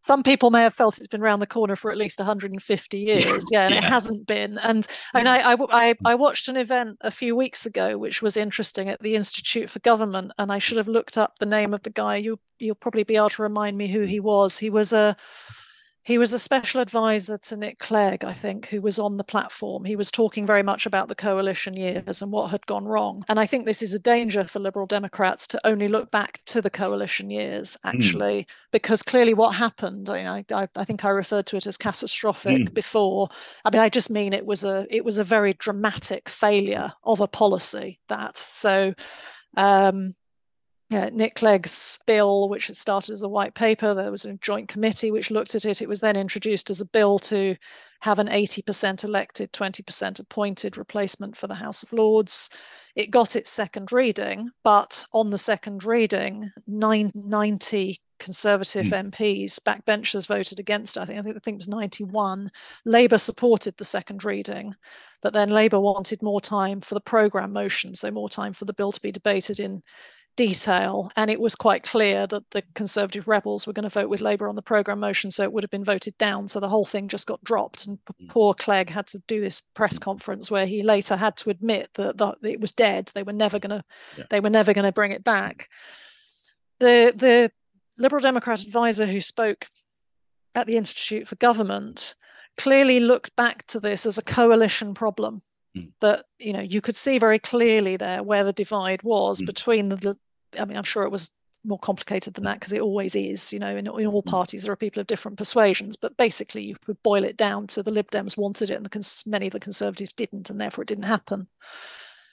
[0.00, 3.48] Some people may have felt it's been around the corner for at least 150 years
[3.50, 3.78] yeah and yeah.
[3.80, 4.94] it hasn't been and mm.
[5.14, 8.88] I, mean, I, I i watched an event a few weeks ago which was interesting
[8.88, 11.90] at the institute for government and i should have looked up the name of the
[11.90, 12.16] guy.
[12.16, 14.08] You you'll probably be able to remind me who mm.
[14.08, 14.58] he was.
[14.58, 15.16] He was a
[16.08, 19.84] he was a special advisor to Nick Clegg, I think, who was on the platform.
[19.84, 23.26] He was talking very much about the coalition years and what had gone wrong.
[23.28, 26.62] And I think this is a danger for Liberal Democrats to only look back to
[26.62, 27.88] the coalition years, hmm.
[27.88, 28.46] actually, mm.
[28.72, 32.72] because clearly what happened, I, I, I, think I referred to it as catastrophic mm.
[32.72, 33.28] before.
[33.66, 37.20] I mean, I just mean it was a it was a very dramatic failure of
[37.20, 38.94] a policy that so
[39.58, 40.14] um,
[40.90, 44.68] yeah, Nick Clegg's bill, which had started as a white paper, there was a joint
[44.68, 45.82] committee which looked at it.
[45.82, 47.56] It was then introduced as a bill to
[48.00, 52.48] have an 80% elected, 20% appointed replacement for the House of Lords.
[52.94, 59.10] It got its second reading, but on the second reading, 90 Conservative mm.
[59.10, 60.98] MPs, backbenchers voted against.
[60.98, 62.50] I think I think it was 91.
[62.84, 64.74] Labour supported the second reading,
[65.22, 68.72] but then Labour wanted more time for the programme motion, so more time for the
[68.72, 69.82] bill to be debated in
[70.38, 71.10] detail.
[71.16, 74.48] And it was quite clear that the Conservative rebels were going to vote with Labour
[74.48, 76.46] on the programme motion, so it would have been voted down.
[76.46, 77.88] So the whole thing just got dropped.
[77.88, 78.28] And mm.
[78.28, 82.18] poor Clegg had to do this press conference where he later had to admit that,
[82.18, 83.10] that it was dead.
[83.14, 83.84] They were never going to,
[84.16, 84.24] yeah.
[84.30, 85.68] they were never going to bring it back.
[86.78, 87.50] The the
[87.98, 89.66] Liberal Democrat advisor who spoke
[90.54, 92.14] at the Institute for Government
[92.56, 95.42] clearly looked back to this as a coalition problem
[95.76, 95.90] mm.
[96.00, 99.46] that you know you could see very clearly there where the divide was mm.
[99.46, 100.16] between the,
[100.58, 101.30] I mean, I'm sure it was
[101.64, 103.52] more complicated than that because it always is.
[103.52, 104.26] You know, in, in all mm.
[104.26, 107.82] parties there are people of different persuasions, but basically you could boil it down to
[107.82, 110.82] the Lib Dems wanted it and the cons- many of the Conservatives didn't, and therefore
[110.82, 111.48] it didn't happen.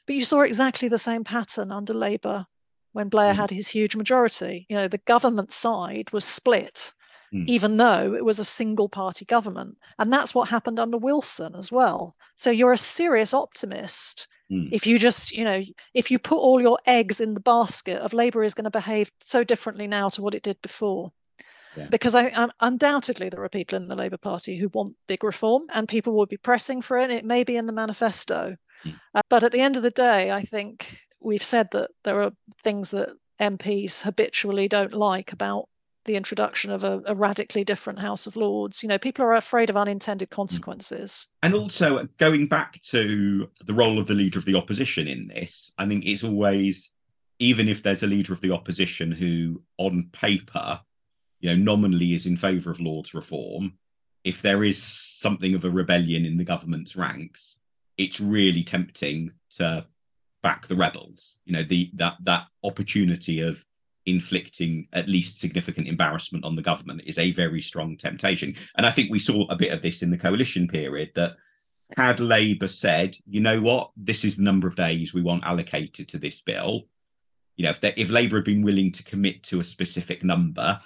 [0.06, 2.46] But you saw exactly the same pattern under Labour
[2.94, 3.38] when Blair mm.
[3.38, 4.66] had his huge majority.
[4.70, 6.94] You know, the government side was split,
[7.34, 7.46] mm.
[7.48, 9.78] even though it was a single party government.
[9.98, 12.16] And that's what happened under Wilson as well.
[12.36, 14.70] So you're a serious optimist Mm.
[14.72, 18.14] If you just, you know, if you put all your eggs in the basket of
[18.14, 21.12] Labour is going to behave so differently now to what it did before.
[21.76, 21.88] Yeah.
[21.90, 25.64] Because I, I, undoubtedly there are people in the Labour Party who want big reform,
[25.74, 27.12] and people will be pressing for it.
[27.12, 28.56] It may be in the manifesto,
[28.86, 29.00] mm.
[29.14, 32.32] uh, but at the end of the day, I think we've said that there are
[32.64, 33.10] things that
[33.42, 35.68] MPs habitually don't like about
[36.06, 38.82] the introduction of a, a, radically different House of Lords.
[38.82, 41.28] You know, people are afraid of unintended consequences.
[41.44, 45.72] And also, going back to the role of the leader of the opposition in this,
[45.78, 46.92] I think it's always,
[47.40, 50.80] even if there's a leader of the opposition who, on paper,
[51.40, 53.74] you know, nominally is in favour of Lords reform,
[54.24, 57.58] if there is something of a rebellion in the government's ranks,
[57.98, 59.86] it's really tempting to
[60.42, 61.38] back the rebels.
[61.46, 63.66] You know, the that that opportunity of
[64.06, 68.56] inflicting at least significant embarrassment on the government is a very strong temptation.
[68.78, 71.36] And I think we saw a bit of this in the coalition period that
[71.98, 76.08] had Labour said, you know what, this is the number of days we want allocated
[76.10, 76.84] to this bill,
[77.56, 80.80] you know, if, if Labour had been willing to commit to a specific number,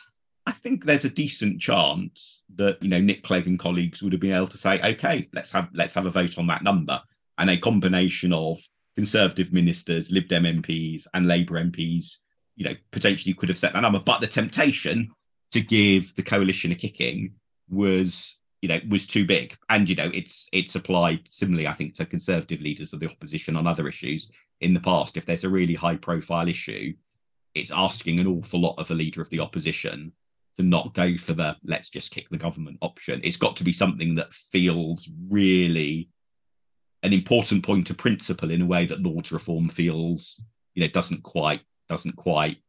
[0.46, 4.22] I think there's a decent chance that you know Nick Clegg and colleagues would have
[4.22, 7.00] been able to say, okay, let's have let's have a vote on that number,
[7.38, 8.60] and a combination of
[8.96, 12.18] Conservative ministers, Lib Dem MPs, and Labour MPs,
[12.60, 14.00] you know, potentially could have set that number.
[14.00, 15.12] But the temptation
[15.52, 17.34] to give the coalition a kicking
[17.70, 19.58] was you know was too big.
[19.70, 23.56] And you know it's it's applied similarly i think to conservative leaders of the opposition
[23.56, 25.18] on other issues in the past.
[25.18, 26.94] If there's a really high profile issue
[27.56, 30.12] it's asking an awful lot of a leader of the opposition
[30.58, 33.22] to not go for the let's just kick the government option.
[33.24, 36.10] It's got to be something that feels really
[37.02, 40.42] an important point of principle in a way that lords reform feels
[40.76, 42.60] you know doesn't quite doesn't quite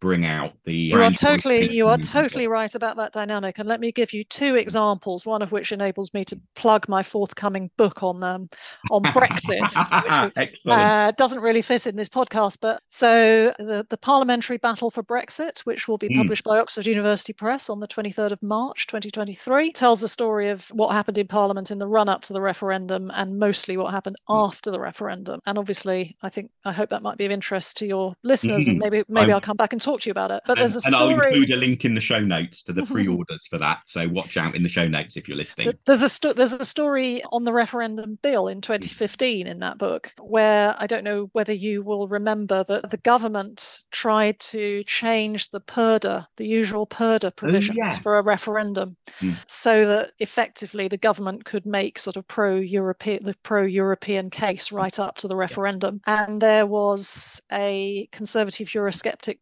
[0.00, 3.80] bring out the you are totally you are totally right about that dynamic and let
[3.80, 8.02] me give you two examples one of which enables me to plug my forthcoming book
[8.02, 8.48] on um,
[8.90, 14.56] on brexit which uh, doesn't really fit in this podcast but so the, the parliamentary
[14.56, 16.20] battle for brexit which will be hmm.
[16.20, 16.50] published mm.
[16.50, 20.92] by oxford university press on the 23rd of march 2023 tells the story of what
[20.92, 24.46] happened in parliament in the run up to the referendum and mostly what happened mm.
[24.46, 27.86] after the referendum and obviously i think i hope that might be of interest to
[27.86, 28.70] your listeners mm-hmm.
[28.70, 30.42] and maybe maybe I, i'll come back and talk to you about it.
[30.46, 31.12] But there's a and, story.
[31.12, 33.80] And I'll include a link in the show notes to the pre-orders for that.
[33.86, 35.72] So watch out in the show notes if you're listening.
[35.86, 40.12] There's a sto- there's a story on the referendum bill in 2015 in that book
[40.20, 45.60] where I don't know whether you will remember that the government tried to change the
[45.60, 47.98] purdah, the usual purdah provisions oh, yeah.
[47.98, 49.34] for a referendum, mm.
[49.46, 55.16] so that effectively the government could make sort of pro-European the pro-European case right up
[55.16, 56.00] to the referendum.
[56.06, 59.40] And there was a conservative Eurosceptic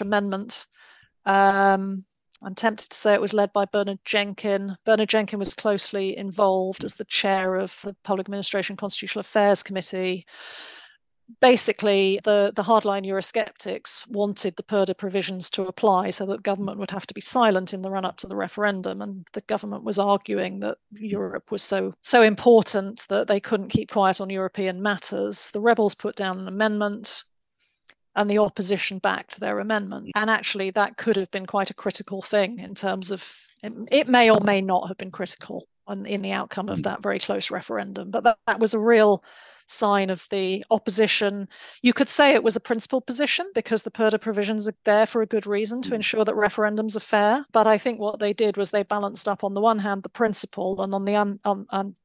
[0.00, 0.66] amendment.
[1.24, 2.04] Um,
[2.42, 4.76] I'm tempted to say it was led by Bernard Jenkin.
[4.84, 10.24] Bernard Jenkin was closely involved as the chair of the Public Administration Constitutional Affairs Committee.
[11.40, 16.90] Basically, the, the hardline Eurosceptics wanted the purdah provisions to apply so that government would
[16.90, 19.02] have to be silent in the run up to the referendum.
[19.02, 23.90] And the government was arguing that Europe was so so important that they couldn't keep
[23.90, 25.48] quiet on European matters.
[25.48, 27.24] The rebels put down an amendment
[28.18, 30.10] and the opposition backed their amendment.
[30.16, 34.08] And actually, that could have been quite a critical thing in terms of it, it
[34.08, 36.82] may or may not have been critical in, in the outcome of mm.
[36.82, 38.10] that very close referendum.
[38.10, 39.22] But that, that was a real
[39.70, 41.48] sign of the opposition.
[41.82, 45.22] You could say it was a principled position because the purdah provisions are there for
[45.22, 45.96] a good reason to mm.
[45.96, 47.44] ensure that referendums are fair.
[47.52, 50.08] But I think what they did was they balanced up on the one hand the
[50.08, 51.38] principle, and on the un,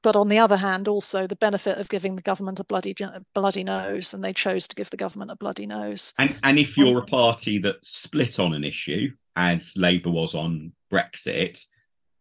[0.01, 2.95] but on the other hand also the benefit of giving the government a bloody
[3.33, 6.13] bloody nose, and they chose to give the government a bloody nose.
[6.17, 10.71] And and if you're a party that split on an issue, as Labour was on
[10.91, 11.65] Brexit,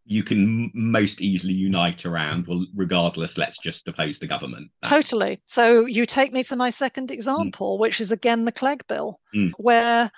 [0.05, 5.85] you can most easily unite around well regardless let's just oppose the government totally so
[5.85, 7.79] you take me to my second example mm.
[7.79, 9.51] which is again the clegg bill mm.
[9.57, 10.11] where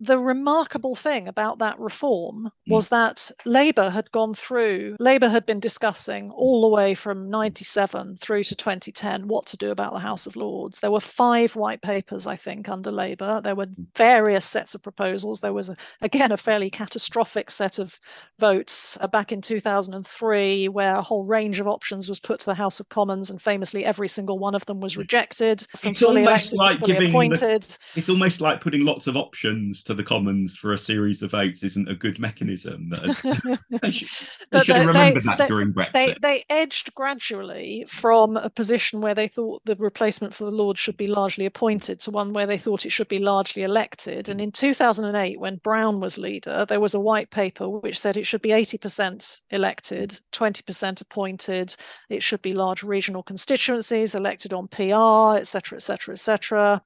[0.00, 2.72] the remarkable thing about that reform hmm.
[2.72, 8.16] was that Labour had gone through, Labour had been discussing all the way from 97
[8.18, 10.80] through to 2010 what to do about the House of Lords.
[10.80, 13.42] There were five white papers, I think, under Labour.
[13.44, 13.82] There were hmm.
[13.94, 15.40] various sets of proposals.
[15.40, 18.00] There was, a, again, a fairly catastrophic set of
[18.38, 22.54] votes uh, back in 2003 where a whole range of options was put to the
[22.54, 25.00] House of Commons, and famously every single one of them was hmm.
[25.00, 27.62] rejected from it's fully elected like to fully appointed.
[27.62, 31.32] The, it's almost like putting lots of options to the Commons for a series of
[31.32, 32.90] votes isn't a good mechanism.
[33.82, 34.08] they should,
[34.52, 35.92] they should they, that they, during Brexit.
[35.92, 40.78] They, they edged gradually from a position where they thought the replacement for the Lords
[40.78, 44.28] should be largely appointed to one where they thought it should be largely elected.
[44.28, 48.26] And in 2008, when Brown was leader, there was a white paper which said it
[48.26, 51.74] should be 80% elected, 20% appointed.
[52.08, 56.82] It should be large regional constituencies elected on PR, etc., etc., etc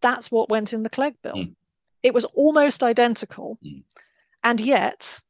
[0.00, 1.34] that's what went in the Clegg bill.
[1.34, 1.54] Mm.
[2.02, 3.58] It was almost identical.
[3.64, 3.82] Mm.
[4.44, 5.20] And yet,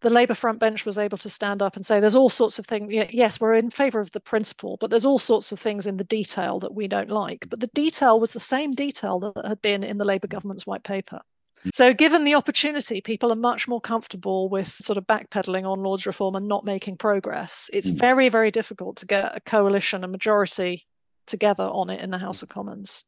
[0.00, 2.66] the Labour front bench was able to stand up and say there's all sorts of
[2.66, 2.92] things.
[3.12, 6.04] Yes, we're in favour of the principle, but there's all sorts of things in the
[6.04, 7.48] detail that we don't like.
[7.48, 10.84] But the detail was the same detail that had been in the Labour government's white
[10.84, 11.20] paper.
[11.64, 11.74] Mm.
[11.74, 16.06] So, given the opportunity, people are much more comfortable with sort of backpedaling on Lords
[16.06, 17.68] reform and not making progress.
[17.72, 17.98] It's mm.
[17.98, 20.86] very, very difficult to get a coalition, a majority
[21.26, 23.04] together on it in the House of Commons.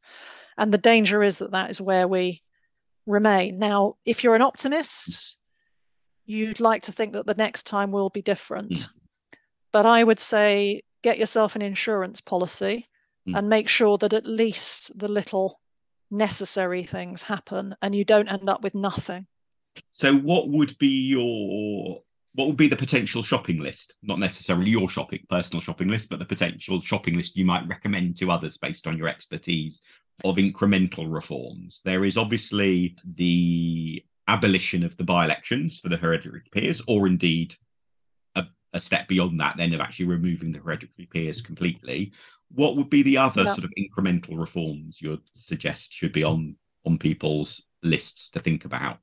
[0.59, 2.43] And the danger is that that is where we
[3.07, 3.59] remain.
[3.59, 5.37] Now, if you're an optimist,
[6.25, 8.73] you'd like to think that the next time will be different.
[8.73, 8.89] Mm.
[9.73, 12.89] But I would say get yourself an insurance policy
[13.27, 13.37] mm.
[13.37, 15.61] and make sure that at least the little
[16.11, 19.27] necessary things happen and you don't end up with nothing.
[19.91, 22.03] So, what would be your
[22.35, 23.95] what would be the potential shopping list?
[24.03, 28.17] Not necessarily your shopping personal shopping list, but the potential shopping list you might recommend
[28.19, 29.83] to others based on your expertise
[30.25, 31.81] of incremental reforms.
[31.85, 37.55] There is obviously the abolition of the by-elections for the hereditary peers, or indeed
[38.35, 42.13] a, a step beyond that, then of actually removing the hereditary peers completely.
[42.55, 46.99] What would be the other sort of incremental reforms you'd suggest should be on on
[46.99, 48.99] people's lists to think about?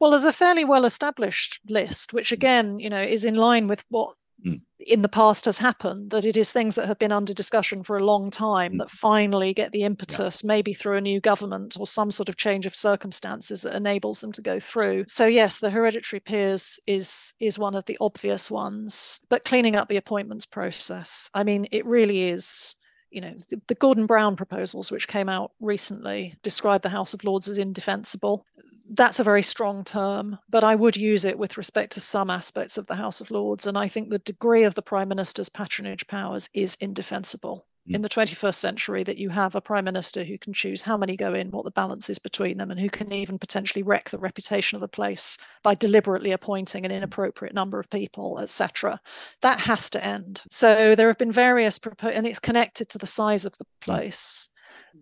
[0.00, 3.84] Well, there's a fairly well established list, which again, you know, is in line with
[3.90, 4.58] what mm.
[4.78, 7.98] in the past has happened, that it is things that have been under discussion for
[7.98, 8.78] a long time mm.
[8.78, 10.48] that finally get the impetus, yeah.
[10.48, 14.32] maybe through a new government or some sort of change of circumstances that enables them
[14.32, 15.04] to go through.
[15.06, 19.88] So yes, the hereditary peers is is one of the obvious ones, but cleaning up
[19.88, 21.30] the appointments process.
[21.34, 22.74] I mean, it really is
[23.10, 27.24] you know, the, the, Gordon Brown proposals, which came out recently, describe the House of
[27.24, 28.46] Lords as indefensible
[28.92, 32.76] that's a very strong term, but I would use it with respect to some aspects
[32.76, 33.66] of the House of Lords.
[33.66, 37.66] And I think the degree of the Prime Minister's patronage powers is indefensible.
[37.88, 37.94] Mm.
[37.94, 41.16] In the 21st century, that you have a Prime Minister who can choose how many
[41.16, 44.18] go in, what the balance is between them, and who can even potentially wreck the
[44.18, 49.00] reputation of the place by deliberately appointing an inappropriate number of people, etc.
[49.40, 50.42] That has to end.
[50.50, 53.80] So there have been various, propo- and it's connected to the size of the mm.
[53.80, 54.50] place.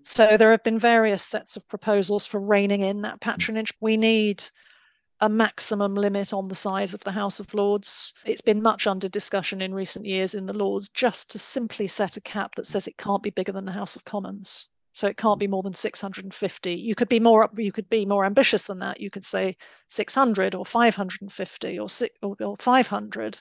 [0.02, 3.72] So there have been various sets of proposals for reining in that patronage.
[3.80, 4.44] We need
[5.20, 8.14] a maximum limit on the size of the House of Lords.
[8.24, 12.16] It's been much under discussion in recent years in the Lords just to simply set
[12.16, 14.68] a cap that says it can't be bigger than the House of Commons.
[14.92, 16.74] So it can't be more than 650.
[16.74, 19.00] You could be more you could be more ambitious than that.
[19.00, 19.56] You could say
[19.88, 21.88] 600 or 550 or,
[22.22, 23.40] or 500.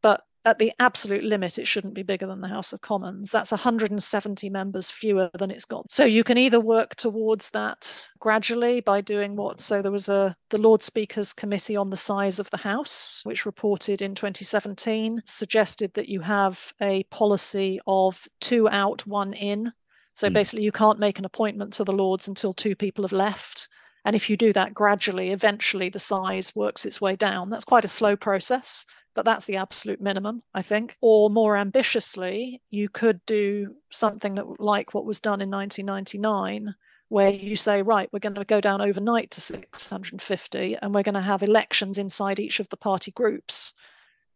[0.00, 3.30] But at the absolute limit, it shouldn't be bigger than the House of Commons.
[3.30, 5.90] That's 170 members fewer than it's got.
[5.90, 9.60] So you can either work towards that gradually by doing what?
[9.60, 13.46] So there was a the Lord Speaker's Committee on the Size of the House, which
[13.46, 19.72] reported in 2017, suggested that you have a policy of two out, one in.
[20.14, 20.32] So mm.
[20.32, 23.68] basically, you can't make an appointment to the Lords until two people have left.
[24.04, 27.50] And if you do that gradually, eventually the size works its way down.
[27.50, 28.84] That's quite a slow process
[29.14, 30.96] but that's the absolute minimum, I think.
[31.00, 36.74] Or more ambitiously, you could do something like what was done in 1999,
[37.08, 41.14] where you say, right, we're going to go down overnight to 650, and we're going
[41.14, 43.74] to have elections inside each of the party groups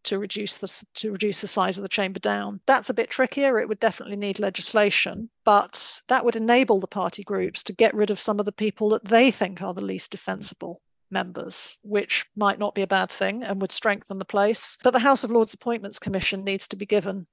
[0.04, 2.60] to reduce the to reduce the size of the chamber down.
[2.66, 3.58] That's a bit trickier.
[3.58, 8.10] It would definitely need legislation, but that would enable the party groups to get rid
[8.10, 10.80] of some of the people that they think are the least defensible
[11.10, 14.78] members, which might not be a bad thing and would strengthen the place.
[14.82, 17.26] But the House of Lords Appointments Commission needs to be given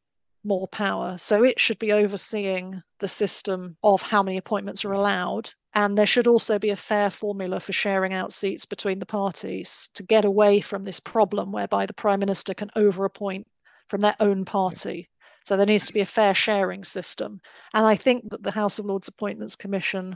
[0.44, 1.18] more power.
[1.18, 5.50] So it should be overseeing the system of how many appointments are allowed.
[5.74, 9.90] And there should also be a fair formula for sharing out seats between the parties
[9.96, 13.46] to get away from this problem whereby the Prime Minister can overappoint
[13.88, 15.10] from their own party.
[15.44, 17.42] So there needs to be a fair sharing system.
[17.74, 20.16] And I think that the House of Lords Appointments Commission,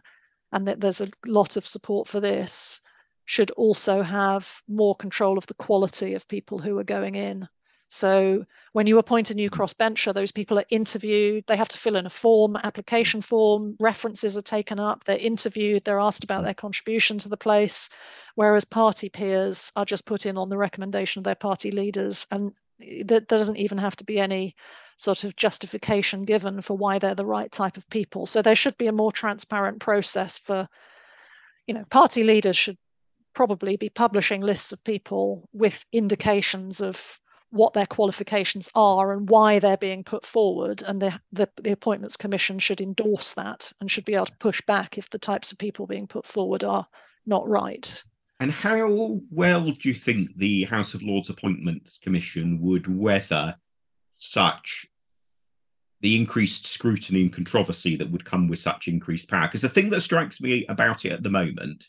[0.52, 2.82] and that there's a lot of support for this,
[3.28, 7.48] should also have more control of the quality of people who are going in.
[7.90, 9.62] So when you appoint a new mm-hmm.
[9.62, 11.44] crossbencher, those people are interviewed.
[11.46, 13.76] They have to fill in a form, application form.
[13.80, 15.04] References are taken up.
[15.04, 15.84] They're interviewed.
[15.84, 17.90] They're asked about their contribution to the place.
[18.36, 22.54] Whereas party peers are just put in on the recommendation of their party leaders, and
[22.80, 24.56] that there doesn't even have to be any
[24.98, 28.26] sort of justification given for why they're the right type of people.
[28.26, 30.68] So there should be a more transparent process for,
[31.68, 32.78] you know, party leaders should
[33.38, 37.20] probably be publishing lists of people with indications of
[37.52, 40.82] what their qualifications are and why they're being put forward.
[40.82, 44.60] And the, the, the, Appointments Commission should endorse that and should be able to push
[44.62, 46.88] back if the types of people being put forward are
[47.28, 48.04] not right.
[48.40, 53.56] And how well do you think the House of Lords Appointments Commission would weather
[54.14, 54.88] such
[56.02, 59.48] the increased scrutiny and controversy that would come with such increased power?
[59.48, 61.88] Because the thing that strikes me about it at the moment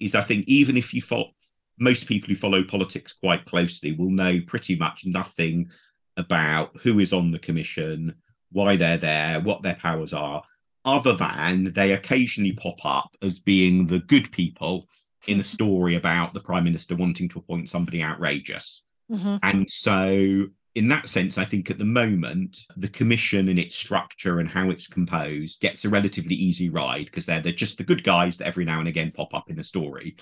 [0.00, 1.30] is I think even if you follow,
[1.78, 5.70] most people who follow politics quite closely will know pretty much nothing
[6.16, 8.14] about who is on the commission,
[8.52, 10.42] why they're there, what their powers are,
[10.84, 14.88] other than they occasionally pop up as being the good people
[15.26, 18.82] in a story about the prime minister wanting to appoint somebody outrageous.
[19.10, 19.36] Mm-hmm.
[19.42, 20.46] And so
[20.76, 24.68] in that sense, I think at the moment, the commission and its structure and how
[24.68, 28.46] it's composed gets a relatively easy ride because they're, they're just the good guys that
[28.46, 30.16] every now and again pop up in a story.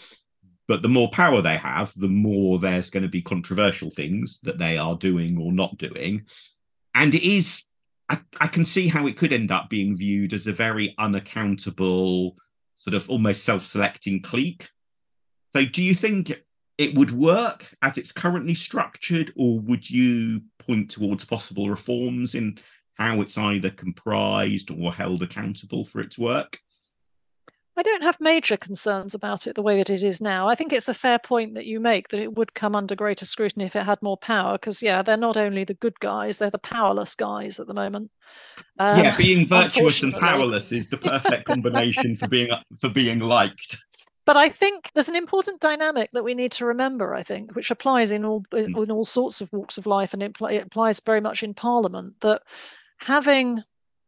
[0.69, 4.57] But the more power they have, the more there's going to be controversial things that
[4.57, 6.23] they are doing or not doing.
[6.95, 7.65] And it is,
[8.09, 12.37] I, I can see how it could end up being viewed as a very unaccountable
[12.77, 14.69] sort of almost self-selecting clique.
[15.53, 16.33] So do you think
[16.79, 22.59] it would work as it's currently structured, or would you point towards possible reforms in
[22.95, 26.59] how it's either comprised or held accountable for its work?
[27.77, 30.49] I don't have major concerns about it the way that it is now.
[30.49, 33.27] I think it's a fair point that you make that it would come under greater
[33.27, 34.53] scrutiny if it had more power.
[34.53, 38.12] Because yeah, they're not only the good guys; they're the powerless guys at the moment.
[38.79, 43.79] Um, yeah, being virtuous and powerless is the perfect combination for being for being liked.
[44.27, 47.14] But I think there's an important dynamic that we need to remember.
[47.14, 48.91] I think, which applies in all in, mm.
[48.91, 52.20] all sorts of walks of life, and it, it applies very much in Parliament.
[52.20, 52.43] That
[52.99, 53.62] having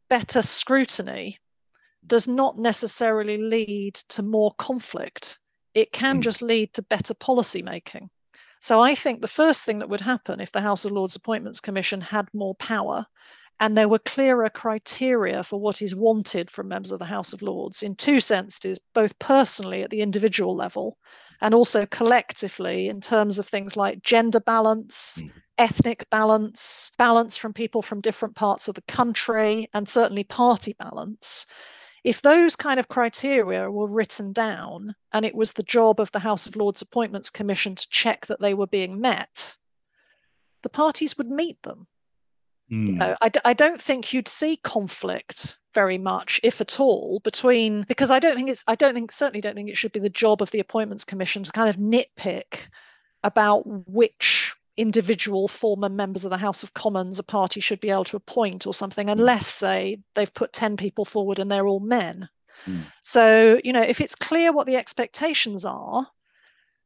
[0.09, 1.39] better scrutiny
[2.07, 5.39] does not necessarily lead to more conflict.
[5.75, 6.23] It can mm.
[6.23, 8.09] just lead to better policy making.
[8.61, 11.61] So I think the first thing that would happen if the House of Lords Appointments
[11.61, 13.07] Commission had more power
[13.61, 17.43] and there were clearer criteria for what is wanted from members of the House of
[17.43, 20.99] Lords in two senses, both personally at the individual level
[21.41, 25.31] and also collectively in terms of things like gender balance, mm.
[25.59, 31.47] ethnic balance, balance from people from different parts of the country, and certainly party balance
[32.07, 36.21] if those kind of criteria were written down and it was the job of the
[36.21, 39.57] House of Lords Appointments Commission to check that they were being met,
[40.63, 41.89] the parties would meet them.
[42.71, 42.87] Mm.
[42.87, 47.83] You know, I, I don't think you'd see conflict very much, if at all, between
[47.83, 50.09] because I don't think it's I don't think certainly don't think it should be the
[50.09, 52.69] job of the appointments commission to kind of nitpick
[53.23, 58.05] about which individual former members of the House of Commons a party should be able
[58.05, 59.13] to appoint or something, hmm.
[59.13, 62.29] unless, say, they've put 10 people forward and they're all men.
[62.67, 62.81] Mm.
[63.03, 66.07] So, you know, if it's clear what the expectations are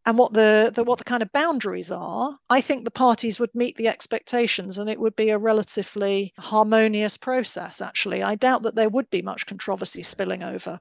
[0.07, 3.55] and what the, the what the kind of boundaries are, I think the parties would
[3.55, 8.23] meet the expectations and it would be a relatively harmonious process, actually.
[8.23, 10.81] I doubt that there would be much controversy spilling over.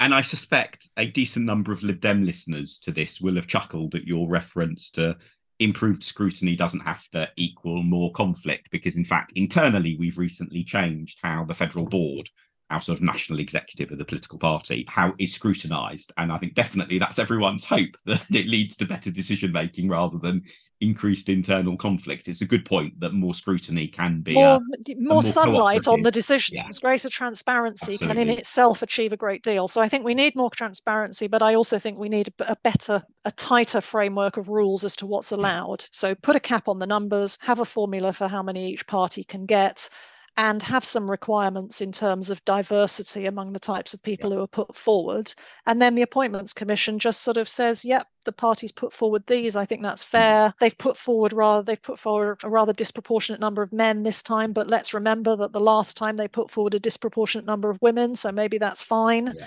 [0.00, 3.94] And I suspect a decent number of Lib Dem listeners to this will have chuckled
[3.94, 5.16] at your reference to
[5.60, 11.18] improved scrutiny doesn't have to equal more conflict because in fact internally we've recently changed
[11.22, 12.30] how the federal board
[12.70, 16.54] our sort of national executive of the political party how is scrutinized and i think
[16.54, 20.42] definitely that's everyone's hope that it leads to better decision making rather than
[20.80, 22.26] increased internal conflict.
[22.28, 24.60] It's a good point that more scrutiny can be more, a,
[24.96, 26.54] more, more sunlight on the decisions.
[26.54, 26.68] Yeah.
[26.80, 28.06] Greater transparency Absolutely.
[28.06, 29.68] can in itself achieve a great deal.
[29.68, 32.56] So I think we need more transparency, but I also think we need a, a
[32.62, 35.84] better, a tighter framework of rules as to what's allowed.
[35.92, 39.22] So put a cap on the numbers, have a formula for how many each party
[39.22, 39.88] can get
[40.42, 44.36] and have some requirements in terms of diversity among the types of people yeah.
[44.36, 45.30] who are put forward.
[45.66, 49.54] And then the Appointments Commission just sort of says, yep, the parties put forward these.
[49.54, 50.16] I think that's hmm.
[50.16, 50.54] fair.
[50.58, 54.54] They've put forward rather they've put forward a rather disproportionate number of men this time,
[54.54, 58.16] but let's remember that the last time they put forward a disproportionate number of women,
[58.16, 59.34] so maybe that's fine.
[59.36, 59.46] Yeah.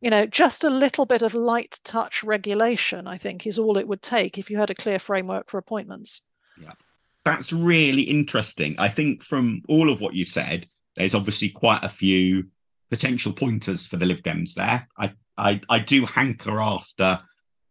[0.00, 3.86] You know, just a little bit of light touch regulation, I think, is all it
[3.86, 6.20] would take if you had a clear framework for appointments.
[6.60, 6.72] Yeah
[7.24, 8.74] that's really interesting.
[8.78, 10.66] I think from all of what you said,
[10.96, 12.48] there's obviously quite a few
[12.90, 14.86] potential pointers for the Lib Dems there.
[14.98, 17.20] I, I, I do hanker after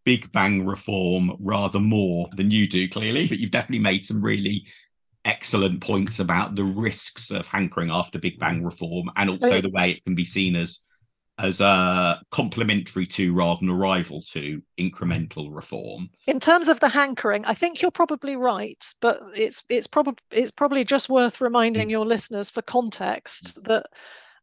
[0.04, 4.66] Big Bang reform rather more than you do, clearly, but you've definitely made some really
[5.26, 9.92] excellent points about the risks of hankering after Big Bang reform and also the way
[9.92, 10.80] it can be seen as
[11.42, 16.10] as a complementary to rather than a rival to incremental reform.
[16.28, 20.52] In terms of the hankering, I think you're probably right, but it's it's probably it's
[20.52, 21.92] probably just worth reminding mm.
[21.92, 23.88] your listeners for context that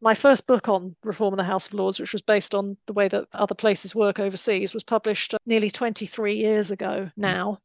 [0.00, 2.92] my first book on reform in the House of Lords, which was based on the
[2.92, 7.12] way that other places work overseas, was published nearly 23 years ago mm.
[7.16, 7.58] now.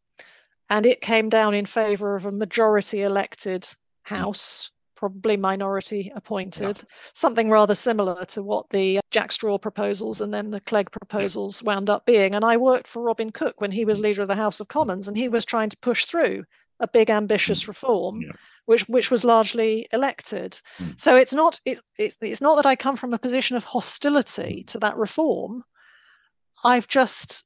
[0.70, 3.76] And it came down in favour of a majority elected mm.
[4.04, 4.72] House
[5.04, 6.84] probably minority appointed, yeah.
[7.12, 11.68] something rather similar to what the Jack Straw proposals and then the Clegg proposals yeah.
[11.68, 12.36] wound up being.
[12.36, 14.04] And I worked for Robin Cook when he was mm.
[14.04, 16.46] leader of the House of Commons, and he was trying to push through
[16.80, 17.68] a big ambitious mm.
[17.68, 18.22] reform.
[18.22, 18.32] Yeah.
[18.66, 20.58] Which, which was largely elected.
[20.78, 20.98] Mm.
[20.98, 24.64] So it's not it's, it's it's not that I come from a position of hostility
[24.68, 25.66] to that reform.
[26.64, 27.44] I've just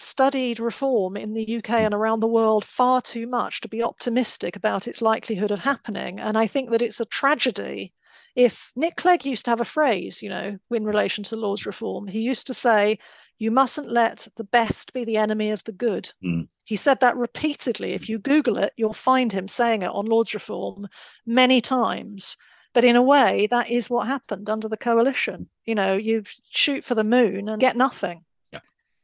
[0.00, 1.86] studied reform in the UK hmm.
[1.86, 6.20] and around the world far too much to be optimistic about its likelihood of happening.
[6.20, 7.92] And I think that it's a tragedy.
[8.36, 11.66] If Nick Clegg used to have a phrase, you know, in relation to the Lord's
[11.66, 12.98] reform, he used to say,
[13.38, 16.12] You mustn't let the best be the enemy of the good.
[16.24, 16.48] Mm.
[16.64, 17.94] He said that repeatedly.
[17.94, 18.12] If hmm.
[18.12, 20.88] you Google it, you'll find him saying it on Lord's reform
[21.26, 22.36] many times.
[22.74, 25.36] But in a way, that is what happened under the coalition.
[25.36, 25.44] Hmm.
[25.64, 28.24] You know, you shoot for the moon and get nothing.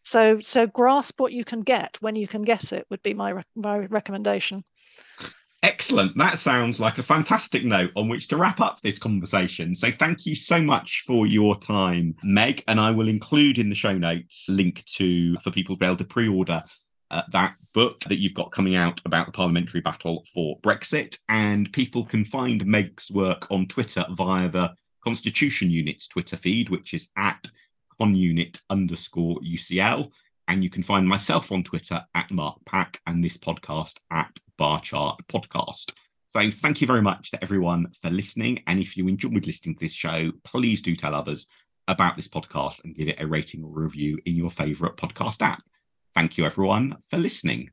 [0.04, 3.42] So so grasp what you can get when you can get it would be my
[3.56, 4.64] my recommendation.
[5.64, 6.14] Excellent.
[6.18, 9.74] That sounds like a fantastic note on which to wrap up this conversation.
[9.74, 12.62] So, thank you so much for your time, Meg.
[12.68, 15.96] And I will include in the show notes link to for people to be able
[15.96, 16.62] to pre-order
[17.10, 21.16] uh, that book that you've got coming out about the parliamentary battle for Brexit.
[21.30, 26.92] And people can find Meg's work on Twitter via the Constitution Unit's Twitter feed, which
[26.92, 27.48] is at
[27.98, 30.10] conunit underscore UCL.
[30.48, 34.80] And you can find myself on Twitter at Mark Pack and this podcast at Bar
[34.80, 35.92] Chart Podcast.
[36.26, 38.62] So thank you very much to everyone for listening.
[38.66, 41.46] And if you enjoyed listening to this show, please do tell others
[41.88, 45.62] about this podcast and give it a rating or review in your favorite podcast app.
[46.14, 47.70] Thank you, everyone, for listening.